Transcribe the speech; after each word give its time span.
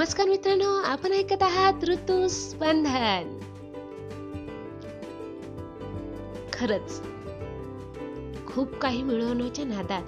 नमस्कार 0.00 0.28
मित्रांनो 0.28 0.82
आपण 0.82 1.12
ऐकत 1.12 1.42
आहात 1.42 1.84
ऋतू 1.84 2.28
स्पंदन. 2.28 3.38
खरच 6.52 7.02
खूप 8.46 8.74
काही 8.74 9.02
मिळवण्याच्या 9.02 9.64
नादात 9.64 10.02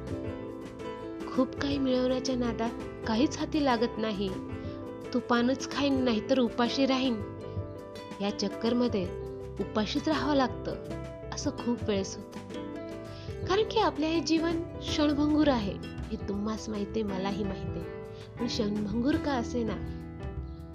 खूप 1.26 1.57
काही 1.57 1.79
मिळवण्याच्या 1.79 2.36
नादात 2.36 2.70
काहीच 3.07 3.39
हाती 3.39 3.64
लागत 3.64 3.98
नाही. 3.98 4.30
तुपानच 5.14 5.72
खाईन 5.72 6.04
नाहीतर 6.04 6.38
उपाशी 6.38 6.86
राहीन. 6.86 7.14
या 8.20 8.38
चक्करमध्ये 8.38 9.04
उपाशीच 9.61 10.09
राहावं 10.09 10.34
लागतं 10.34 10.74
असं 11.34 11.50
खूप 11.50 11.79
वेळेस 11.89 12.17
होतं. 12.17 12.39
कारण 13.46 13.62
की 13.68 13.79
आपले 13.79 14.06
हे 14.06 14.20
जीवन 14.20 14.62
क्षणभंगूर 14.62 15.48
आहे 15.48 15.75
हे 15.82 16.29
तुम्हास 16.29 16.68
माहिती 16.68 17.03
मलाही 17.03 17.45
माहिती 17.45 17.71
पण 18.43 18.49
क्षणभंगूर 18.49 19.17
का 19.17 19.32
असे 19.32 19.64
ना? 19.64 19.75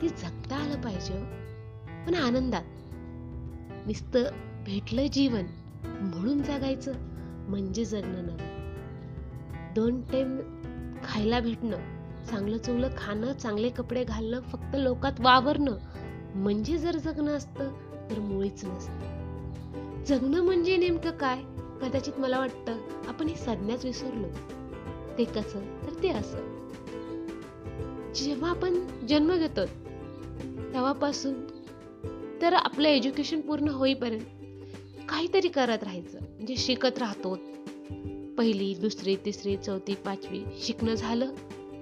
ती 0.01 0.09
जगता 0.09 0.55
आलं 0.55 0.81
पाहिजे 0.81 1.13
हो. 1.13 1.25
पण 2.07 2.15
आनंदात. 2.15 2.63
नुसतं 3.85 4.23
भेटलं 4.65 5.07
जीवन 5.07 5.45
म्हणून 5.83 6.41
जगायचं 6.41 6.93
म्हणजे 7.47 7.85
जगणं 7.85 8.27
नव्हे. 8.27 8.47
दोन 9.73 10.01
टाइम 10.01 10.39
खायला 11.03 11.39
भेटणं 11.39 11.77
चांगलं 12.29 12.57
चुंगलं 12.57 12.89
खाणं 12.97 13.33
चांगले 13.33 13.69
कपडे 13.69 14.03
घालणं 14.03 14.39
फक्त 14.39 14.75
लोकात 14.75 15.13
वावरणं 15.19 15.77
म्हणजे 16.35 16.77
जर 16.77 16.97
जगणं 16.97 17.31
असतं 17.31 17.71
तर 18.11 18.19
मुळीच 18.19 18.65
नसतं. 18.65 20.03
जगणं 20.03 20.41
म्हणजे 20.41 20.77
नेमकं 20.77 21.11
काय? 21.11 21.41
कदाचित 21.81 22.19
मला 22.19 22.39
वाटतं 22.39 22.77
आपण 23.07 23.27
ही 23.27 23.35
संज्ञाच 23.35 23.85
विसरलो. 23.85 24.27
ते 25.17 25.23
कसं? 25.23 25.59
तर 25.59 26.03
ते 26.03 26.09
असं. 26.09 26.56
जेव्हा 28.17 28.49
आपण 28.49 28.87
जन्म 29.09 29.35
घेतो 29.35 29.65
तेव्हापासून 30.73 31.33
तर 32.41 32.53
आपलं 32.53 32.87
एज्युकेशन 32.87 33.41
पूर्ण 33.41 33.67
होईपर्यंत 33.67 34.21
काहीतरी 35.09 35.47
करत 35.47 35.83
राहायचं. 35.83 36.19
म्हणजे 36.19 36.55
शिकत 36.57 36.97
राहतो. 36.97 37.39
पहिली 38.37 38.75
दुसरी 38.75 39.15
तिसरी 39.15 39.57
चौथी 39.57 39.95
पाचवी 39.95 40.43
शिकणं 40.61 40.93
झालं 40.93 41.31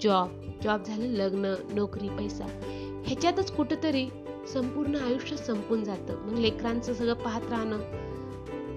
जॉब 0.02 0.30
जॉब 0.64 0.84
झालं 0.84 1.06
लग्न 1.06 1.56
नोकरी 1.74 2.10
पैसा. 2.10 2.46
ह्याच्यातच 3.06 3.52
कुठंतरी 3.52 4.08
संपूर्ण 4.54 4.96
आयुष्य 4.96 5.38
संपून 5.38 5.84
जातं. 5.84 6.22
मग 6.22 6.40
लेकरांचं 6.40 6.94
सगळं 6.94 7.14
पाहत 7.14 7.42
राहणं. 7.50 7.78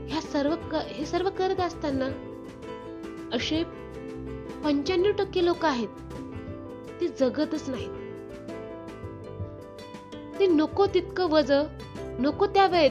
ह्या 0.09 0.21
सर्व 0.21 0.55
हे 0.77 1.07
सर्व 1.07 1.31
करत 1.31 1.61
असताना 1.61 2.07
असे 3.33 3.65
पंच्याण्णव 4.65 5.11
टक्के 5.11 5.45
लोक 5.45 5.65
आहेत 5.65 5.89
ते 7.01 7.09
जगतच 7.09 7.69
नाहीत. 7.69 7.91
ते 10.39 10.47
नको 10.47 10.87
तितकं 10.87 11.29
वज 11.31 11.53
नको 12.19 12.47
त्या 12.47 12.67
वेळेत 12.67 12.91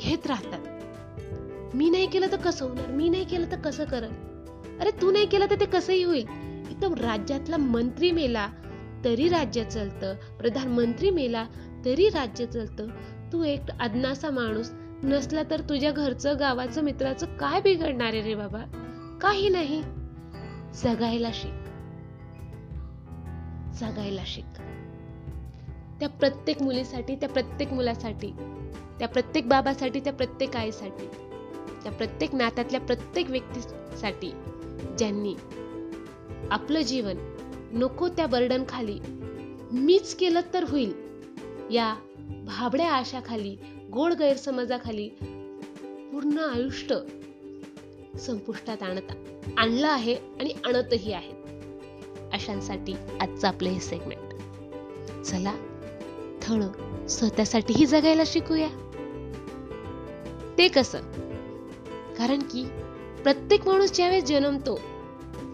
घेत 0.00 0.26
राहतात. 0.26 0.60
मी 1.74 1.90
नाही 1.90 2.06
केलं 2.06 2.26
तर 2.32 2.36
कसं 2.36 2.68
होणार? 2.68 2.86
मी 2.86 3.08
नाही 3.08 3.24
केलं 3.24 3.50
तर 3.52 3.60
कसं 3.60 3.84
करत 3.84 4.80
अरे 4.80 4.90
तू 4.90 5.10
नाही 5.10 5.26
केलं 5.26 5.46
तर 5.50 5.60
ते 5.60 5.64
कसंही 5.64 6.02
होईल. 6.02 6.26
एकदम 6.70 6.94
राज्यातला 6.94 7.56
मंत्री 7.56 8.10
मेला 8.10 8.48
तरी 9.04 9.28
राज्य 9.28 9.64
चालतं. 9.64 10.14
प्रधानमंत्री 10.14 11.10
मेला 11.10 11.46
तरी 11.84 12.08
राज्य 12.08 12.46
चालतं. 12.46 12.86
तू 13.32 13.44
एक 13.44 13.60
अदनासा 13.80 14.30
माणूस 14.30 14.70
नसला 15.02 15.42
तर 15.50 15.60
तुझ्या 15.60 15.90
घरचं 15.90 16.36
गावाचं 16.38 16.82
मित्राचं 16.82 17.26
काय 17.26 17.60
बिघडणार 17.60 18.08
आहे 18.08 18.22
रे 18.22 18.34
बाबा? 18.34 18.64
काही 19.20 19.48
नाही. 19.48 19.82
जगायला 20.82 21.30
शिक. 21.34 21.63
जगायला 23.80 24.22
शिक 24.26 24.60
त्या 26.00 26.08
प्रत्येक 26.08 26.62
मुलीसाठी 26.62 27.16
त्या 27.16 27.28
प्रत्येक 27.28 27.72
मुलासाठी 27.72 28.32
त्या 28.98 29.08
प्रत्येक 29.08 29.48
बाबासाठी 29.48 30.00
त्या 30.00 30.12
प्रत्येक 30.12 30.56
आईसाठी 30.56 31.06
त्या 31.82 31.92
प्रत्येक 31.92 32.34
नात्यातल्या 32.34 32.80
प्रत्येक 32.80 33.30
व्यक्तीसाठी 33.30 34.30
ज्यांनी 34.98 35.34
आपलं 36.50 36.80
जीवन 36.80 37.16
नको 37.72 38.08
त्या 38.08 38.26
बर्डन 38.26 38.64
खाली 38.68 38.98
मीच 39.72 40.14
केलं 40.14 40.40
तर 40.54 40.64
होईल 40.68 40.92
या 41.70 41.94
भाबड्या 42.44 42.90
आशाखाली 42.92 43.56
गोड 43.92 44.12
गैरसमजाखाली 44.12 45.08
पूर्ण 46.12 46.38
आयुष्य 46.38 46.98
संपुष्टात 48.18 48.82
आणत 48.82 49.12
आणलं 49.58 49.88
आहे 49.88 50.14
आणि 50.14 50.50
आणतही 50.64 51.12
आहे 51.12 51.43
अशांसाठी 52.44 52.94
आजचं 53.20 53.48
आपलं 53.48 53.68
हे 53.68 53.80
सेगमेंट 53.80 54.34
चला 55.24 55.54
थळ 56.42 56.62
स्वतःसाठीही 57.06 57.86
जगायला 57.86 58.22
शिकूया. 58.26 58.68
ते 60.58 60.68
कसं? 60.68 61.00
कारण 62.18 62.38
की 62.38 62.64
प्रत्येक 63.22 63.68
माणूस 63.68 63.92
ज्यावेळेस 63.92 64.24
जन्मतो 64.24 64.80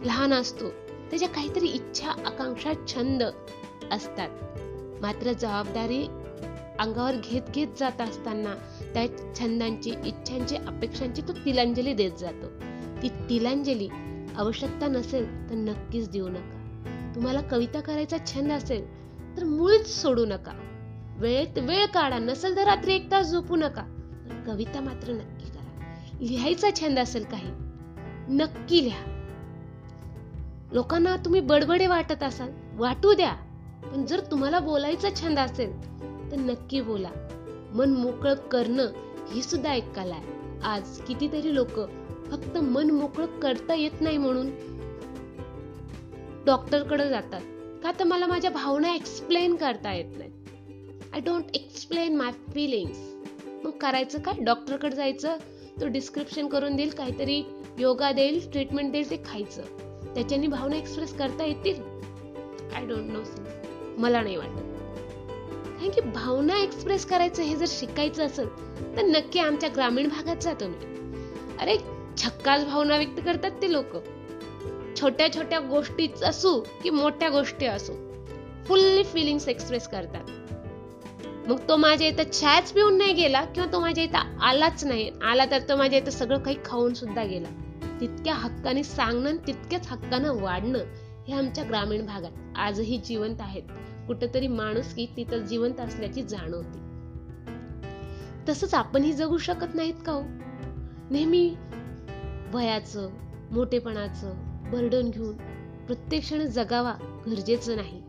लहान 0.05 0.33
असतो 0.33 0.71
त्याच्या 1.11 1.29
काहीतरी 1.29 1.67
इच्छा 1.67 2.11
आकांक्षा 2.11 2.73
छंद 2.89 3.23
असतात. 3.91 4.29
मात्र 5.01 5.33
जबाबदारी 5.33 6.05
अंगावर 6.79 7.13
घेत 7.25 7.43
घेत 7.55 7.69
जात 7.81 8.01
असताना 8.01 8.55
त्या 8.95 9.35
छंदांची 9.35 9.91
इच्छांची 9.91 10.57
अपेक्षांची 10.57 11.23
तो 11.23 11.33
तिलांजली 11.33 11.95
देत 11.95 12.13
जातो. 12.19 12.47
ती 13.03 13.09
तिलांजली 13.09 13.89
आवश्यकता 14.37 14.87
नसेल 14.87 15.51
तर 15.51 15.55
नक्कीच 15.55 16.09
देऊ 16.09 16.29
नका. 16.29 16.57
तुम्हाला 17.21 17.41
कविता 17.41 17.81
करायचा 17.81 18.17
छंद 18.27 18.53
असेल 18.53 18.85
तर 19.37 19.45
मुळीच 19.45 20.03
सोडू 20.03 20.25
नका. 20.27 20.53
वेळेत 21.17 21.59
वेळ 21.59 21.87
काढा 21.87 22.19
नसेल 22.19 22.57
तर 22.57 22.65
रात्री 22.65 22.95
एक 22.95 23.11
तास 23.11 23.31
झोपू 23.31 23.57
नका. 23.57 23.83
कविता 24.47 24.81
मात्र 24.81 25.13
नक्की 25.13 25.47
करा. 25.47 25.95
लिहायचा 26.21 26.69
छंद 26.81 26.99
असेल 26.99 27.25
काही 27.25 27.49
नक्की 28.29 28.85
लिहा. 28.85 29.05
लोकांना 30.73 31.17
तुम्ही 31.17 31.41
बडबडे 31.41 31.87
वाटत 31.87 32.23
असाल 32.23 32.51
वाटू 32.75 33.15
द्या. 33.15 33.33
पण 33.83 34.07
जर 34.07 34.21
तुम्हाला 34.21 34.59
बोलायचा 34.59 35.09
छंद 35.23 35.39
असेल 35.39 35.73
तर 36.33 36.37
नक्की 36.37 36.81
बोला. 36.81 37.11
मन 37.75 37.91
मोकळं 37.91 38.35
करणं 38.35 38.87
ही 39.35 39.43
सुद्धा 39.43 39.75
एक 39.75 39.93
कला 39.93 40.15
आहे. 40.15 40.61
आज 40.65 41.01
कितीतरी 41.01 41.55
लोक 41.55 41.81
फक्त 42.31 42.59
मन 42.59 42.91
मोकळं 42.91 43.27
करता 43.27 43.75
येत 43.75 44.01
नाही 44.01 44.19
म्हणून 44.19 44.80
डॉक्टरकडे 46.47 47.09
जातात. 47.09 47.41
का 47.83 47.91
तर 47.99 48.05
मला 48.05 48.27
माझ्या 48.27 48.51
भावना 48.51 48.95
एक्सप्लेन 48.95 49.55
करता 49.57 49.93
येत 49.93 50.17
नाही 50.19 50.31
I 51.15 51.21
don't 51.21 51.45
explain 51.55 52.17
my 52.17 52.31
feelings 52.55 52.99
मग 53.65 53.71
करायचं 53.71 54.19
काय? 54.19 54.45
डॉक्टरकडे 54.45 54.97
जायचं 54.97 55.37
तो 55.81 55.87
डिस्क्रिप्शन 55.87 56.49
करून 56.49 56.77
देईल 56.77 56.91
काहीतरी 56.91 57.43
योगा 57.79 58.11
देईल 58.13 58.41
ट्रीटमेंट 58.53 58.93
देईल 58.93 59.11
ते 59.11 59.17
खायचं. 59.27 59.63
त्याच्यानी 60.15 60.47
भावना 60.47 60.77
एक्सप्रेस 60.77 61.17
करता 61.17 61.45
येतील? 61.45 61.81
आय 62.75 62.87
डोंट 62.87 63.11
नो 63.11 63.23
मला 63.99 64.21
नाही 64.23 64.37
वाटत. 64.37 64.69
कारण 65.79 65.91
की 65.91 66.01
भावना 66.01 66.57
एक्सप्रेस 66.63 67.07
करायचं 67.07 67.43
हे 67.43 67.57
जर 67.57 67.67
शिकायचं 67.69 68.27
असेल 68.27 68.49
तर 68.97 69.07
नक्की 69.07 69.39
आमच्या 69.39 69.69
ग्रामीण 69.75 70.09
भागात 70.09 70.43
जातो 70.43 70.69
मी. 70.69 71.57
अरे 71.61 71.77
छक्काच 72.19 72.65
भावना 72.65 72.97
व्यक्त 72.97 73.21
करतात 73.25 73.61
ते 73.63 73.73
लोक. 73.73 73.97
छोट्या 75.01 75.33
छोट्या 75.33 75.61
गोष्टी 75.61 76.09
असू 76.25 76.61
की 76.83 76.91
मोठ्या 76.91 77.29
गोष्टी 77.29 77.67
असू 77.67 77.93
फुल्ली 78.67 79.03
फिलिंग्स 79.03 79.49
एक्सप्रेस 79.49 79.89
करतात. 79.89 80.31
मग 81.49 81.59
तो 81.69 81.77
माझ्या 81.77 82.09
इथं 82.09 82.41
छायच 82.41 82.73
पिऊन 82.73 82.99
नाही 82.99 83.13
गेला 83.13 83.45
किंवा 83.45 83.73
तो 83.73 83.81
माझ्या 83.81 84.05
इथं 84.05 84.39
आलाच 84.41 84.85
नाही. 84.85 85.11
आला 85.23 85.45
तर 85.45 85.59
तो 85.69 85.77
माझ्या 85.77 85.99
इथं 85.99 86.11
सगळं 86.11 86.39
काही 86.39 86.57
खाऊन 86.65 86.95
सुद्धा 86.95 87.25
गेला. 87.25 87.49
तितक्या 88.01 88.35
हक्काने 88.35 88.83
सांगणं 88.83 89.37
तितक्याच 89.47 89.89
हक्कानं 89.89 90.41
वाढणं 90.41 90.79
हे 91.29 91.33
आमच्या 91.33 91.65
ग्रामीण 91.65 92.07
भागात 92.07 92.31
आजही 92.57 92.99
जिवंत 92.99 93.41
आहेत. 93.41 93.63
कुठेतरी 94.07 94.47
माणूस 94.47 94.95
की 94.95 95.07
तिथं 95.17 95.39
जिवंत 95.39 95.81
असल्याची 95.81 96.23
जाणवते. 96.23 96.79
तसंच 98.49 98.75
आपणही 98.75 99.13
जगू 99.13 99.39
शकत 99.39 99.75
नाहीत 99.75 99.95
का 100.07 100.13
हो? 100.13 100.23
नेहमी 101.11 101.55
वयाचं 102.53 103.11
मोठेपणाचं 103.51 104.50
बर्डन 104.71 105.11
घेऊन 105.11 105.37
प्रत्येक 105.87 106.23
क्षण 106.23 106.47
जगावा 106.47 106.93
गरजेचं 107.27 107.77
नाही. 107.77 108.01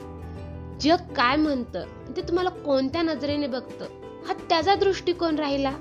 जग 0.81 1.13
काय 1.13 1.36
म्हणतं 1.36 1.86
ते 2.18 2.22
तुम्हाला 2.22 2.50
कोणत्या 2.50 3.02
नजरेने 3.02 3.48
बघतं 3.48 3.86
हा 4.28 4.34
त्याचा 4.34 4.75
दृष्टिकोन 4.75 5.36
राहिला. 5.36 5.72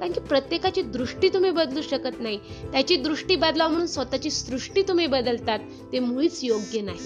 कारण 0.00 0.12
की 0.12 0.20
प्रत्येकाची 0.20 0.82
दृष्टी 0.82 1.28
तुम्ही 1.28 1.50
बदलू 1.50 1.80
शकत 1.80 2.20
नाही. 2.20 2.38
त्याची 2.72 2.96
दृष्टी 2.96 3.36
बदला 3.36 3.68
म्हणून 3.68 3.86
स्वतःची 3.86 4.30
सृष्टी 4.30 4.82
तुम्ही 4.82 5.06
बदलतात 5.06 5.58
ते 5.92 5.98
मुळीच 5.98 6.44
योग्य 6.44 6.80
नाही. 6.80 6.98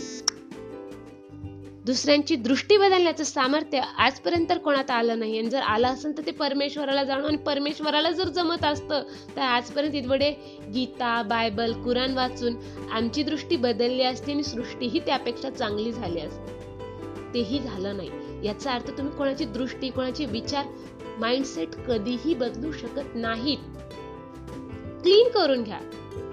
दुसऱ्यांची 1.85 2.37
दृष्टी 2.37 2.77
बदलण्याचं 2.77 3.25
सामर्थ्य 3.25 3.81
आजपर्यंत 3.99 4.53
कोणात 4.65 4.91
आलं 4.91 5.19
नाही. 5.19 5.39
आणि 5.39 5.49
जर 5.49 5.61
आलं 5.61 5.89
असेल 5.89 6.17
तर 6.17 6.23
ते 6.27 6.31
परमेश्वराला 6.31 7.05
जाणून 7.05 7.27
आणि 7.27 7.37
परमेश्वराला 7.37 8.11
जर 8.11 8.29
जमत 8.29 8.65
असतं 8.65 9.03
तर 9.37 9.41
आजपर्यंत 9.41 9.95
इतवडे 9.95 10.31
गीता 10.75 11.23
बायबल 11.23 11.73
कुराण 11.73 12.15
वाचून 12.15 12.57
आमची 12.93 13.23
दृष्टी 13.23 13.57
बदलली 13.57 14.03
असती 14.03 14.33
आणि 14.33 14.43
सृष्टीही 14.43 14.99
त्यापेक्षा 14.99 15.51
चांगली 15.51 15.93
झाली 15.93 16.21
असती. 16.21 16.53
तेही 17.35 17.59
झालं 17.59 17.97
नाही. 17.97 18.11
याचा 18.47 18.73
अर्थ 18.73 18.91
तुम्ही 18.91 19.17
कोणाची 19.17 19.45
दृष्टी 19.45 19.91
कोणाचे 19.91 20.25
विचार 20.25 20.65
माइंडसेट 21.19 21.69
कधीही 21.69 22.35
बदलू 22.35 22.73
शकत 22.73 23.15
नाहीत. 23.15 23.59
क्लीन 25.03 25.29
करून 25.29 25.63
घ्या. 25.63 25.79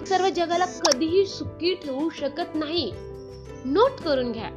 सर्व 0.08 0.28
जगाला 0.28 0.64
कधीही 0.64 1.26
सुखी 1.26 1.74
ठेवू 1.74 2.08
शकत 2.10 2.54
नाही. 2.54 2.92
नोट 3.64 4.00
करून 4.00 4.32
घ्या. 4.32 4.50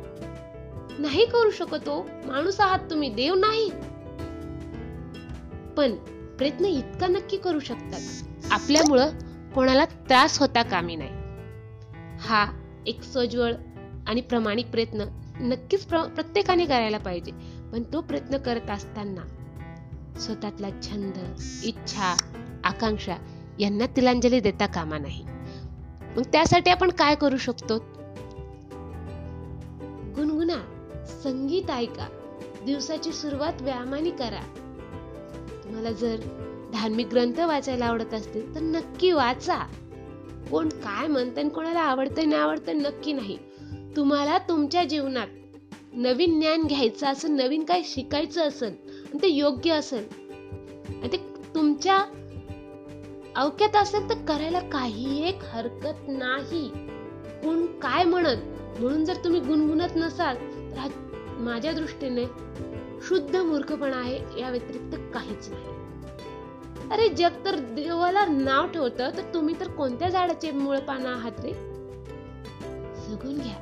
नाही 0.99 1.25
करू 1.25 1.51
शकतो. 1.51 2.09
माणूस 2.25 2.59
आहात 2.59 2.79
तुम्ही 2.89 3.09
देव 3.09 3.35
नाही. 3.35 3.69
पण 5.77 5.95
प्रयत्न 6.37 6.65
इतका 6.65 7.07
नक्की 7.07 7.37
करू 7.37 7.59
शकतात. 7.59 8.01
आपल्यामुळं 8.51 9.09
कोणाला 9.55 9.85
त्रास 9.85 10.39
होता 10.39 10.63
कामी 10.63 10.95
नाही. 10.95 11.09
हा 12.19 12.51
एक 12.87 13.03
सज्वळ 13.03 13.53
आणि 14.07 14.21
प्रामाणिक 14.21 14.71
प्रयत्न 14.71 15.03
नक्कीच 15.39 15.85
प्रत्येकाने 15.85 16.65
करायला 16.65 16.97
पाहिजे. 16.97 17.31
पण 17.71 17.83
तो 17.93 18.01
प्रयत्न 18.01 18.37
करत 18.37 18.69
असताना 18.69 19.21
स्वतःतला 20.19 20.69
छंद 20.69 21.35
इच्छा 21.63 22.15
आकांक्षा 22.63 23.15
यांना 23.59 23.85
तिलांजली 23.85 24.39
देता 24.39 24.65
कामा 24.65 24.97
नाही. 24.97 25.25
मग 26.17 26.23
त्यासाठी 26.31 26.71
आपण 26.71 26.89
काय 26.89 27.15
करू 27.15 27.37
शकतो? 27.37 27.77
गुणगुणा. 30.15 30.74
संगीत 31.05 31.69
ऐका. 31.69 32.07
दिवसाची 32.65 33.11
सुरुवात 33.11 33.61
व्यायामाने 33.61 34.09
करा. 34.09 34.41
तुम्हाला 35.63 35.91
जर 35.91 36.15
धार्मिक 36.73 37.07
ग्रंथ 37.07 37.39
वाचायला 37.39 37.85
आवडत 37.85 38.13
असतील 38.13 38.55
तर 38.55 38.59
नक्की 38.59 39.11
वाचा. 39.11 39.57
कोण 40.51 40.69
काय 40.69 41.07
म्हणतं 41.07 41.47
कोणाला 41.47 41.79
आवडतं 41.79 42.29
नाही 42.29 42.41
आवडतं 42.41 42.77
नक्की 42.77 43.13
नाही. 43.13 43.37
तुम्हाला 43.95 44.37
तुमच्या 44.37 44.83
जीवनात 44.83 45.27
नवीन 45.93 46.39
ज्ञान 46.39 46.63
घ्यायचं 46.63 47.07
असेल 47.07 47.31
नवीन 47.31 47.63
काय 47.63 47.81
शिकायचं 47.85 48.47
असेल 48.47 48.73
आणि 49.03 49.21
ते 49.21 49.27
योग्य 49.27 49.71
असेल 49.71 50.03
आणि 50.87 51.07
ते 51.07 51.17
तुमच्या 51.55 52.03
अवक्यात 53.35 53.75
असेल 53.75 54.09
तर 54.09 54.15
करायला 54.15 54.59
काही 54.59 55.27
एक 55.27 55.39
हरकत 55.43 56.07
नाही. 56.07 56.67
कोण 57.43 57.65
काय 57.65 58.03
म्हणत 58.03 58.37
म्हणून 58.79 59.05
जर 59.05 59.13
तुम्ही 59.23 59.39
गुणगुणत 59.39 59.95
नसाल 59.95 60.35
माझ्या 61.39 61.71
दृष्टीने 61.71 62.25
शुद्ध 63.01 63.35
मूर्खपणा 63.35 63.97
आहे 63.97 64.39
या 64.39 64.49
व्यतिरिक्त 64.49 64.95
काहीच 65.13 65.49
नाही. 65.49 65.75
अरे 66.91 67.09
जग 67.09 67.45
तर 67.45 67.59
देवाला 67.59 68.25
नाव 68.25 68.67
ठेवतं 68.67 69.09
तर 69.17 69.21
तुम्ही 69.33 69.59
तर 69.59 69.67
कोणत्या 69.67 70.09
झाडाचे 70.09 70.51
मूळ 70.51 70.79
पानं 70.79 71.09
आहात 71.09 71.31
रे? 71.39 71.53
जगून 73.09 73.37
घ्या 73.37 73.55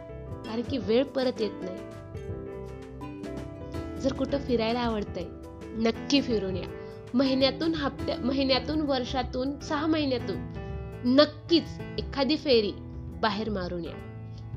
कारण 0.46 0.62
की 0.62 0.78
वेळ 0.78 1.04
परत 1.04 1.42
येत 1.42 1.52
नाही. 1.62 1.78
जर 4.02 4.14
कुठं 4.14 4.38
फिरायला 4.38 4.80
आवडतंय 4.80 5.26
नक्की 5.64 6.22
फिरून 6.22 6.58
या. 6.58 6.68
महिन्यातून 7.14 7.74
हप्त्या 7.74 8.18
महिन्यातून 8.18 8.82
वर्षातून 8.82 9.60
सहा 9.60 9.88
महिन्यातून 9.88 10.38
नक्कीच 11.06 11.64
एखादी 11.98 12.38
फेरी 12.38 12.72
बाहेर 13.22 13.50
मारून 13.50 13.86
या. 13.86 13.94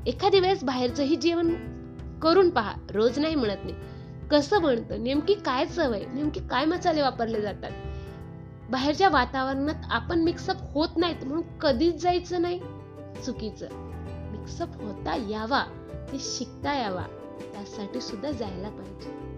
एखादी 0.07 0.39
वेळेस 0.39 0.63
बाहेरचंही 0.63 1.15
जेवण 1.15 1.76
करून 2.21 2.49
पहा 2.49 2.71
रोज 2.93 3.19
नाही 3.19 3.35
म्हणत 3.35 3.57
नाही 3.63 3.75
कसं 4.31 4.59
म्हणतं? 4.59 5.03
नेमकी 5.03 5.33
काय 5.33 5.65
सवय? 5.65 6.03
नेमकी 6.13 6.39
काय 6.39 6.65
मसाले 6.65 7.01
वापरले 7.01 7.41
जातात? 7.41 7.71
बाहेरच्या 8.69 9.09
वातावरणात 9.09 9.75
आपण 9.91 10.19
मिक्सअप 10.19 10.55
होत 10.73 10.89
नाहीत 10.97 11.23
म्हणून 11.23 11.57
कधीच 11.57 12.01
जायचं 12.01 12.41
नाही? 12.41 12.59
चुकीचं. 13.25 13.67
मिक्सअप 14.31 14.81
होता 14.81 15.15
यावा 15.29 15.63
ते 16.11 16.17
शिकता 16.19 16.73
यावा. 16.73 17.03
त्यासाठी 17.53 18.01
सुद्धा 18.01 18.31
जायला 18.31 18.69
पाहिजे. 18.69 19.37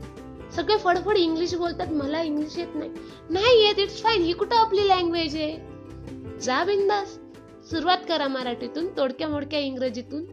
सगळे 0.56 0.78
फडफड 0.78 1.18
इंग्लिश 1.18 1.56
बोलतात 1.56 1.88
मला 1.88 2.22
इंग्लिश 2.22 2.58
येत 2.58 2.68
नाही. 2.76 2.90
नाही 3.30 3.66
येत 3.66 3.80
इट्स 3.80 4.02
फाईन 4.02 4.22
ही 4.22 4.34
कुठं 4.34 4.56
आपली 4.56 4.88
लँग्वेज 4.88 5.36
आहे? 5.36 5.58
जा 6.40 6.64
बिंदास. 6.64 7.20
सुरुवात 7.70 7.98
करा 8.08 8.28
मराठीतून 8.28 8.88
तोडक्या 8.98 9.28
मोडक्या 9.28 9.60
इंग्रजीतून. 9.60 10.26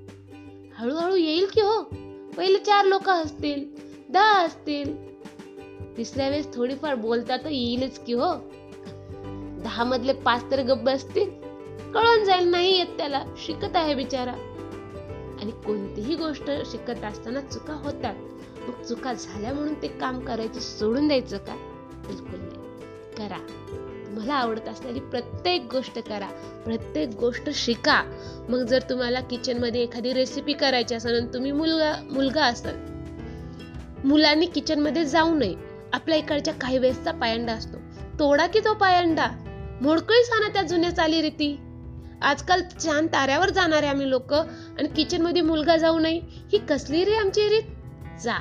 हळूहळू 0.78 1.16
येईल 1.16 1.46
की 1.54 1.60
हो? 1.60 2.06
पहिले 2.36 2.58
चार 2.58 2.84
लोक 2.84 3.08
असतील 3.08 3.64
दहा 4.08 4.42
असतील. 4.42 5.16
तिसऱ्या 5.96 6.28
वेळेस 6.28 6.54
थोडीफार 6.54 6.94
बोलता 6.94 7.36
तर 7.36 7.48
येईलच 7.48 7.98
की 7.98 8.12
हो. 8.12 8.34
दहा 9.64 9.84
मधले 9.84 10.12
पाच 10.12 10.50
तर 10.50 10.62
गप्प 10.62 10.88
असतील 10.88 11.30
कळून 11.94 12.24
जाईल 12.24 12.48
नाही 12.48 12.78
येत 12.78 12.86
त्याला 12.86 13.24
शिकत 13.36 13.76
आहे 13.76 13.94
बिचारा. 13.94 14.32
आणि 15.40 15.50
कोणतीही 15.50 16.14
गोष्ट 16.14 16.50
शिकत 16.66 17.04
असताना 17.04 17.40
चुका 17.40 17.74
होतात. 17.74 18.14
मग 18.68 18.82
चुका 18.82 19.12
झाल्या 19.12 19.52
म्हणून 19.52 19.74
ते 19.82 19.88
काम 19.88 20.20
करायचं 20.20 20.60
सोडून 20.60 21.08
द्यायचं 21.08 21.38
का? 21.38 21.56
बिलकुल 22.08 22.40
नाही. 22.40 22.66
करा. 23.16 23.38
तुम्हाला 24.16 24.40
आवडत 24.40 24.68
असलेली 24.68 25.00
प्रत्येक 25.00 25.66
गोष्ट 25.72 25.98
करा 25.98 26.26
प्रत्येक 26.64 27.08
गोष्ट 27.08 27.50
शिका. 27.50 28.02
मग 28.48 28.58
जर 28.58 28.82
तुम्हाला 28.90 29.20
किचनमध्ये 29.20 29.82
एखादी 29.82 30.12
रेसिपी 30.12 30.52
करायची 30.52 30.94
असेल 30.94 31.16
आणि 31.16 31.34
तुम्ही 31.34 31.52
मुलगा 31.52 31.94
मुलगा 32.10 32.44
असाल 32.44 32.76
मुलांनी 34.04 34.46
किचनमध्ये 34.46 35.04
जाऊ 35.04 35.34
नये. 35.34 35.54
आपल्या 35.92 36.18
इकडच्या 36.18 36.54
काही 36.54 36.78
वेळेसचा 36.78 37.12
पायंडा 37.12 37.52
असतो. 37.52 37.76
तोडा 38.18 38.46
की 38.46 38.60
तो 38.60 38.74
पायंडा? 38.74 39.26
मोडकळी 39.82 40.24
सांगा 40.24 40.48
त्या 40.48 40.62
जुन्या 40.62 40.90
चालीरीती 40.90 41.58
आजकाल 42.22 42.62
छान 42.84 43.06
ताऱ्यावर 43.06 43.50
जाणारे 43.50 43.86
आम्ही 43.86 44.10
लोक 44.10 44.32
आणि 44.32 44.88
किचनमध्ये 44.88 45.42
मुलगा 45.42 45.76
जाऊ 45.76 45.98
नये. 45.98 46.20
ही 46.52 46.58
कसली 46.58 47.04
रे 47.04 47.14
आमची 47.14 47.48
रीत? 47.48 47.62
जा. 48.22 48.38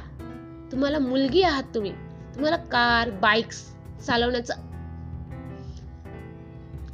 तुम्हाला 0.71 0.99
मुलगी 0.99 1.41
आहात 1.41 1.63
तुम्ही. 1.75 1.91
तुम्हाला 2.35 2.57
कार 2.57 3.09
बाईक्स 3.09 3.65
चालवण्याचं 4.07 4.53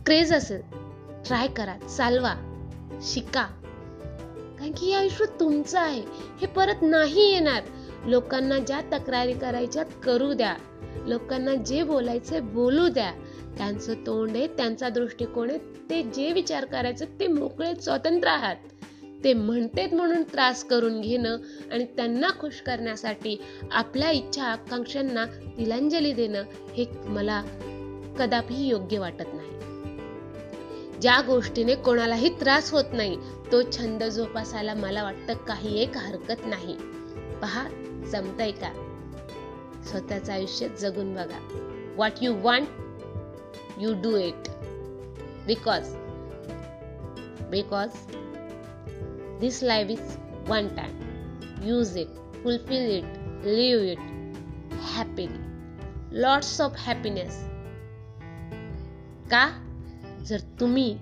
क्रेज 0.05 0.33
असेल. 0.33 0.61
ट्राय 1.27 1.47
करा 1.47 1.77
चालवा 1.97 2.33
शिका. 3.01 3.43
कारण 4.59 4.71
की 4.71 4.85
हे 4.85 4.93
आयुष्य 4.93 5.25
तुमचं 5.39 5.79
आहे. 5.79 6.01
हे 6.41 6.45
परत 6.45 6.81
नाही 6.81 7.31
येणार. 7.31 7.61
लोकांना 8.05 8.59
ज्या 8.59 8.81
तक्रारी 8.81 9.33
करायच्या 9.33 9.83
करू 9.83 10.33
द्या. 10.33 10.55
लोकांना 11.07 11.55
जे 11.55 11.83
बोलायचे 11.83 12.39
बोलू 12.39 12.87
द्या. 12.87 13.11
त्यांचं 13.57 13.93
तोंड 13.93 14.35
आहे 14.35 14.47
त्यांचा 14.47 14.89
दृष्टिकोन 14.89 15.49
आहे. 15.49 15.57
ते 15.89 16.03
जे 16.03 16.31
विचार 16.31 16.65
करायचं 16.65 17.05
ते 17.19 17.27
मोकळे 17.27 17.75
स्वतंत्र 17.75 18.27
आहात. 18.27 18.55
ते 19.23 19.33
म्हणतेत 19.33 19.93
म्हणून 19.93 20.23
त्रास 20.23 20.63
करून 20.63 21.01
घेणं 21.01 21.37
आणि 21.71 21.85
त्यांना 21.85 22.27
खुश 22.39 22.61
करण्यासाठी 22.61 23.41
आपल्या 23.71 24.11
इच्छा 24.11 24.43
आकांक्षांना 24.43 25.25
तिलांजली 25.57 26.13
देणं 26.13 26.43
हे 26.73 26.85
मला 27.05 27.43
कदापि 28.19 28.67
योग्य 28.67 28.99
वाटत 28.99 29.33
नाही. 29.33 29.60
ज्या 31.01 31.21
गोष्टीने 31.21 31.75
कोणालाही 31.75 32.29
त्रास 32.29 32.71
होत 32.71 32.93
नाही 32.93 33.17
तो 33.51 33.61
छंद 33.71 34.03
जोपासायला 34.03 34.73
मला 34.73 35.03
वाटतं 35.03 35.33
काही 35.33 35.81
एक 35.81 35.97
हरकत 35.97 36.45
नाही. 36.45 36.75
पहा 37.41 37.63
जमतय 38.11 38.51
का? 38.51 38.71
स्वतःचं 39.89 40.33
आयुष्य 40.33 40.67
जगून 40.79 41.13
बघा. 41.15 41.39
What 41.97 42.11
you 42.21 42.33
want 42.33 42.69
you 43.77 43.93
do 43.93 44.15
it 44.17 44.49
because 45.47 45.93
because 47.51 47.89
this 49.39 49.63
life 49.63 49.89
is 49.89 50.17
one 50.47 50.67
time 50.67 50.99
use 51.63 51.97
it 51.97 52.07
fulfil 52.43 52.89
it 52.97 53.45
live 53.45 53.91
it 53.91 53.99
happily 54.93 56.21
lots 56.21 56.61
of 56.61 56.75
happiness 56.77 57.43
का? 59.31 59.60
जर 60.27 60.39
तुम्ही 60.59 60.97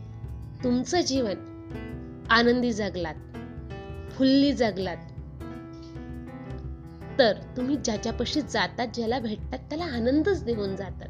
तुमचं 0.63 1.01
जीवन 1.01 2.25
आनंदी 2.29 2.73
जगलात 2.73 3.15
फुल्ली 4.11 4.53
जगलात 4.53 4.97
तर 7.19 7.33
तुम्ही 7.57 7.75
ज्याच्यापाशी 7.75 8.41
जातात 8.41 8.87
ज्याला 8.93 9.19
भेटतात 9.19 9.59
त्याला 9.59 9.83
आनंदच 9.83 10.43
देऊन 10.43 10.75
जातात. 10.75 11.09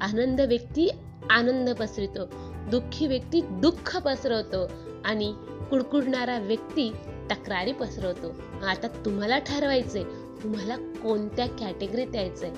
आनंद 0.00 0.40
व्यक्ती 0.40 0.88
आनंद 1.30 1.70
पसरतो 1.70 2.26
दुःखी 2.70 3.06
व्यक्ती 3.06 3.40
दुःख 3.40 3.96
पसरवतो 3.96 4.70
आणि 5.04 5.34
कुडकुडणारा 5.70 6.38
व्यक्ती 6.38 6.92
तक्रारी 7.30 7.72
पसरवतो. 7.72 8.34
आता 8.66 8.88
तुम्हाला 9.04 9.38
ठरवायचंय 9.38 10.02
तुम्हाला 10.42 10.76
कोणत्या 10.76 11.46
कॅटेगरीत 11.46 12.14
यायचंय? 12.14 12.50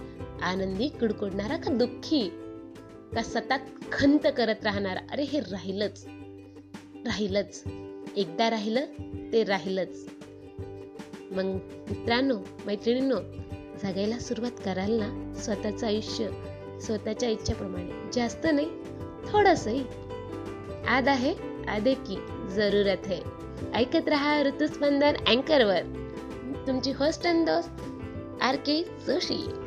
आनंदी 0.43 0.89
कुडकुडणारा 0.89 1.57
का 1.57 1.73
दुःखी? 1.73 2.46
का 3.15 3.23
सतत 3.23 3.93
खंत 3.93 4.27
करत 4.37 4.65
राहणार? 4.65 4.97
अरे 5.11 5.23
हे 5.23 5.41
राहिलंच. 5.41 6.05
राहिलंच. 7.07 7.63
एकदा 8.17 8.51
राहिलं 8.51 8.85
ते 9.33 9.45
राहिलंच. 9.45 10.09
मग 11.31 11.45
मित्रांनो 11.91 12.39
मैत्रिणींनो 12.67 13.17
जगायला 13.83 14.19
सुरुवात 14.19 14.51
कराल 14.65 14.93
ना 14.93 15.33
स्वतःचं 15.41 15.87
आयुष्य 15.87 16.29
स्वतःच्या 16.81 17.29
इच्छेप्रमाणे. 17.29 18.11
जास्त 18.13 18.47
नाही 18.55 18.69
थोडंसही. 19.33 19.85
आद 20.89 21.09
आहे 21.09 21.35
आदे 21.69 21.95
की 21.95 22.17
जरूरत 22.49 23.07
है. 23.07 23.21
ऐकत 23.75 24.09
रहा 24.09 24.43
ऋतुस्पंदन 24.43 25.15
अँकरवर 25.27 25.83
तुमची 26.67 26.93
होस्ट 26.93 27.27
अँड 27.27 27.47
दोस्त 27.47 27.71
आर 28.43 28.57
के 28.57 28.83
जोशी. 29.07 29.66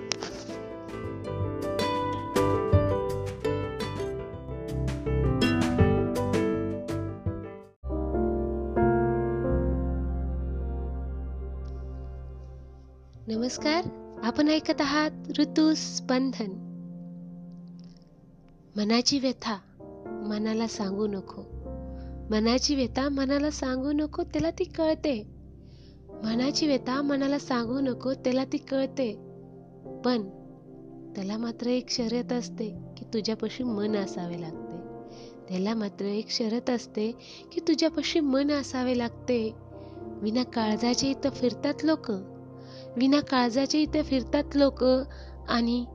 नमस्कार. 13.49 13.85
आपण 14.23 14.49
ऐकत 14.49 14.81
आहात 14.81 15.11
ऋतू 15.39 15.73
स्पंदन 15.73 16.51
मनाची 18.75 19.19
व्यथा 19.19 19.57
मनाला 20.27 20.67
सांगू 20.67 21.07
नको. 21.07 21.41
मनाची 22.29 22.75
व्यथा 22.75 23.09
मनाला 23.09 23.51
सांगू 23.51 23.91
नको 23.91 24.23
त्याला 24.23 24.49
ती 24.51 24.63
कळते. 24.63 25.27
मनाची 26.09 26.67
व्यथा 26.67 27.01
मनाला 27.01 27.39
सांगू 27.39 27.79
नको 27.79 28.13
त्याला 28.13 28.45
ती 28.45 28.57
कळते. 28.57 29.13
पण 30.05 30.29
त्याला 31.15 31.37
मात्र 31.37 31.67
एक 31.67 31.89
शर्यत 31.89 32.31
असते 32.31 32.77
की 32.97 33.05
तुझ्यापाशी 33.05 33.63
मन 33.63 33.95
असावे 33.95 34.41
लागते. 34.41 34.75
त्याला 35.49 35.73
मात्र 35.73 36.05
एक 36.05 36.29
शर्यत 36.29 36.69
असते 36.69 37.11
की 37.51 37.61
तुझ्यापाशी 37.67 38.19
मन 38.19 38.51
असावे 38.51 38.97
लागते. 38.97 39.53
विना 40.21 40.43
काळजाचे 40.43 41.09
इथं 41.09 41.29
फिरतात 41.29 41.73
लोक. 41.83 42.11
विना 42.99 43.19
काळजाचे 43.19 43.79
इथे 43.79 44.03
फिरतात 44.03 44.55
लोक 44.55 44.83
आणि 45.49 45.85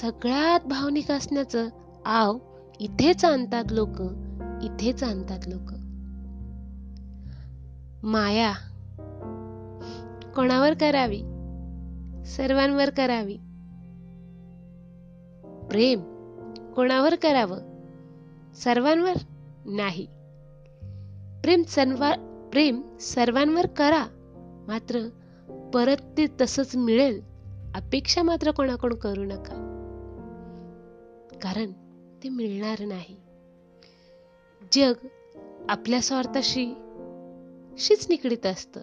सगळ्यात 0.00 0.60
भावनिक 0.66 1.10
असण्याचं 1.10 1.68
आव 2.06 2.38
इथेच 2.80 3.24
आणतात 3.24 3.64
लोक 3.70 4.02
इथेच 4.62 5.02
आणतात 5.02 5.38
लोक. 5.46 5.72
माया 8.02 8.52
कोणावर 10.36 10.74
करावी? 10.74 11.18
सर्वांवर 12.26 12.90
करावी. 12.90 13.36
प्रेम 15.70 16.00
कोणावर 16.76 17.14
करावं? 17.14 17.58
सर्वांवर 18.54 19.14
नाही. 19.66 20.06
प्रेम 21.42 21.62
सर्वा 21.62 22.14
प्रेम 22.52 22.82
सर्वांवर 23.00 23.66
करा 23.66 24.06
मात्र 24.68 25.08
परत 25.76 25.96
ते 26.16 26.26
तसंच 26.40 26.76
मिळेल 26.76 27.20
अपेक्षा 27.74 28.22
मात्र 28.22 28.50
कोणाकडून 28.50 28.98
करू 28.98 29.24
नका. 29.24 29.54
कारण 31.42 31.72
ते 32.22 32.28
मिळणार 32.28 32.80
नाही. 32.80 33.16
जग 34.72 34.92
आपल्या 35.68 36.00
स्वार्थाशी 36.00 36.66
शीच 37.78 38.06
निगडीत 38.08 38.46
असतं. 38.46 38.82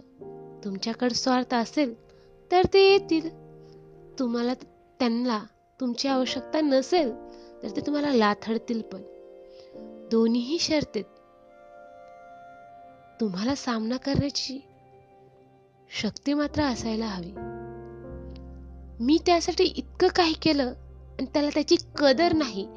तुमच्याकडे 0.64 1.16
स्वार्थ 1.16 1.54
असेल 1.54 1.96
तर 2.52 2.62
ते 2.74 2.92
येतील. 2.92 3.30
तुम्हाला 4.20 4.54
त्यांना 5.00 5.40
तुमची 5.80 6.08
आवश्यकता 6.08 6.62
नसेल 6.62 7.14
तर 7.64 7.70
ते 7.76 7.82
तुम्हाला 7.82 8.14
लाथडतील 8.14 8.82
पण. 8.82 9.02
दोन्हीही 10.12 10.60
शर्तेत. 10.60 11.06
तुम्हाला 13.22 13.56
सामना 13.56 13.98
करण्याची 13.98 14.60
शक्ती 16.02 16.34
मात्र 16.34 16.64
असायला 16.64 17.06
हवी. 17.06 17.32
मी 19.04 19.18
त्यासाठी 19.26 19.64
इतकं 19.64 20.08
काही 20.08 20.34
केलं 20.34 20.68
आणि 21.20 21.26
त्याला 21.26 21.50
त्याची 21.50 21.76
कदर 21.98 22.34
नाही 22.34 22.68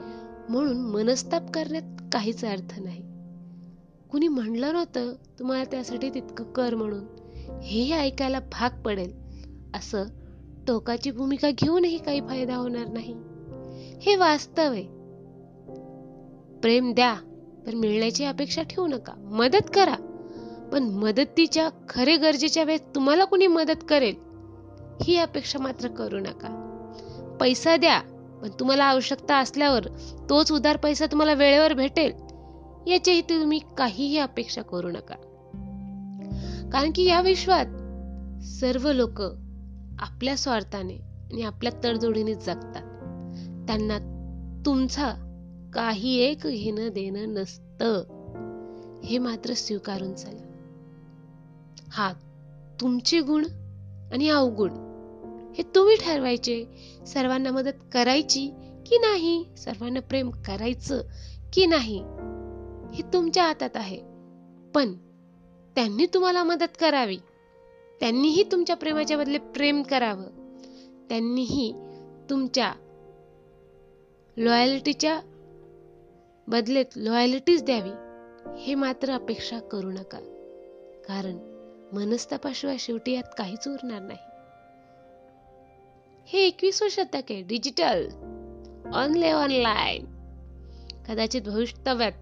म्हणून 0.48 0.80
मनस्ताप 0.80 1.42
करण्यात 1.54 2.10
काहीच 2.12 2.44
अर्थ 2.44 2.80
नाही. 2.80 3.02
कुणी 4.10 4.28
म्हणलं 4.28 4.72
नव्हतं 4.72 5.12
तुम्हाला 5.38 5.64
त्यासाठी 5.64 6.10
तितकं 6.10 6.52
कर 6.52 6.74
म्हणून. 6.74 7.04
हेही 7.62 7.92
ऐकायला 7.92 8.40
भाग 8.40 8.82
पडेल. 8.82 9.14
असं 9.74 10.04
टोकाची 10.66 11.10
भूमिका 11.10 11.50
घेऊनही 11.50 11.98
काही 11.98 12.20
फायदा 12.20 12.56
होणार 12.56 12.86
नाही. 12.86 13.14
हे 14.00 14.16
वास्तव 14.16 14.72
आहे. 14.72 14.86
प्रेम 16.60 16.92
द्या 16.92 17.14
पण 17.66 17.74
मिळण्याची 17.74 18.24
अपेक्षा 18.24 18.62
ठेवू 18.62 18.86
नका. 18.86 19.12
मदत 19.16 19.70
करा. 19.74 20.05
पण 20.72 20.82
मदतीच्या 20.82 21.68
खरे 21.88 22.16
गरजेच्या 22.16 22.64
वेळेस 22.64 22.82
तुम्हाला 22.94 23.24
कुणी 23.24 23.46
मदत 23.46 23.84
करेल 23.88 24.14
ही 25.02 25.16
अपेक्षा 25.16 25.58
मात्र 25.58 25.88
करू 25.88 26.18
नका. 26.18 26.62
पैसा 27.40 27.76
द्या 27.76 28.00
पण 28.42 28.48
तुम्हाला 28.60 28.84
आवश्यकता 28.84 29.36
असल्यावर 29.36 29.84
तोच 30.30 30.52
उधार 30.52 30.76
पैसा 30.76 31.06
तुम्हाला 31.06 31.34
वेळेवर 31.34 31.74
भेटेल 31.74 32.12
याच्याही 32.86 33.20
तुम्ही 33.20 33.60
काहीही 33.78 34.18
अपेक्षा 34.18 34.62
करू 34.62 34.90
नका. 34.90 35.14
कारण 36.72 36.90
की 36.94 37.04
या 37.04 37.20
विश्वात 37.20 37.66
सर्व 38.44 38.92
लोक 38.92 39.20
आपल्या 39.98 40.36
स्वार्थाने 40.36 40.94
आणि 41.32 41.42
आपल्या 41.42 41.72
तडजोडीने 41.84 42.34
जगतात. 42.34 42.82
त्यांना 43.66 43.98
तुमचा 44.66 45.12
काही 45.74 46.16
एक 46.16 46.38
घेणं 46.44 46.88
देणं 46.88 47.34
नसतं. 47.34 48.02
हे 49.04 49.18
मात्र 49.18 49.52
स्वीकारून 49.52 50.14
चला. 50.14 50.45
हा 51.96 52.12
तुमचे 52.80 53.20
गुण 53.20 53.44
आणि 54.12 54.28
अवगुण 54.28 54.70
हे 55.56 55.62
तुम्ही 55.74 55.96
ठरवायचे. 55.96 56.64
सर्वांना 57.06 57.50
मदत 57.50 57.72
करायची 57.92 58.50
की 58.86 58.98
नाही? 58.98 59.44
सर्वांना 59.58 60.00
प्रेम 60.00 60.30
करायचं 60.30 61.02
की 61.52 61.66
नाही? 61.66 61.98
हे 62.94 63.02
तुमच्या 63.12 63.44
हातात 63.44 63.70
आहे. 63.74 63.96
पण 64.74 64.92
त्यांनी 65.74 66.06
तुम्हाला 66.06 66.44
मदत 66.44 66.76
करावी. 66.80 67.16
त्यांनीही 68.00 68.42
तुमच्या 68.42 68.76
प्रेमाच्या 68.76 69.18
बदले 69.18 69.38
प्रेम 69.38 69.82
करावं. 69.82 70.24
त्यांनीही 71.08 71.74
तुमच्या 72.30 72.72
लॉयल्टीच्या 74.36 75.20
बदलेत 76.48 76.86
लॉयल्टीच 76.96 77.64
द्यावी. 77.64 77.90
हे 78.58 78.74
मात्र 78.74 79.12
अपेक्षा 79.12 79.58
करू 79.58 79.90
नका. 79.90 80.18
कारण 81.08 81.55
मनस्तापाशिवाय 81.92 82.76
शेवटी 82.78 83.12
यात 83.12 83.34
काहीच 83.38 83.68
उरणार 83.68 84.02
नाही. 84.02 84.18
हे 86.26 86.46
एकवीसवं 86.46 86.88
शतक 86.88 87.30
आहे 87.30 87.42
डिजिटल. 87.42 88.08
ऑनले 88.94 89.30
ऑनलाईन 89.30 90.04
कदाचित 91.08 91.42
भविष्यव्यात 91.42 92.12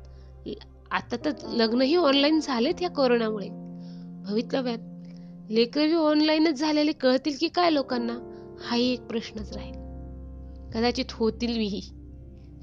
आता 0.91 1.17
तर 1.25 1.31
लग्नही 1.53 1.97
ऑनलाईन 1.97 2.41
झालेत 2.41 2.83
या 2.83 2.91
कोरोनामुळे. 2.91 3.49
भवितव्यात 4.25 4.79
लेकरही 5.51 5.95
ऑनलाईनच 5.95 6.55
झालेले 6.55 6.93
कळतील 6.93 7.37
की 7.41 7.49
काय 7.49 7.71
लोकांना? 7.71 8.19
हाही 8.61 8.93
एक 8.93 9.01
प्रश्नच 9.01 9.57
राहील. 9.57 9.75
कदाचित 10.75 11.05
होतील 11.11 11.59
विही 11.59 11.81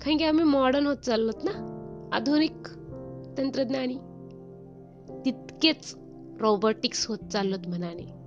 कारण 0.02 0.18
की 0.18 0.24
आम्ही 0.24 0.44
मॉडर्न 0.44 0.88
होत 0.88 0.98
चाललोत 0.98 1.44
ना? 1.44 1.68
आधुनिक 2.14 2.68
तंत्रज्ञानी. 3.38 3.98
तितकेच 5.26 5.96
रोबोटिक्स 6.42 7.08
होत 7.08 7.18
चाललोत 7.18 7.68
मनाने. 7.68 8.22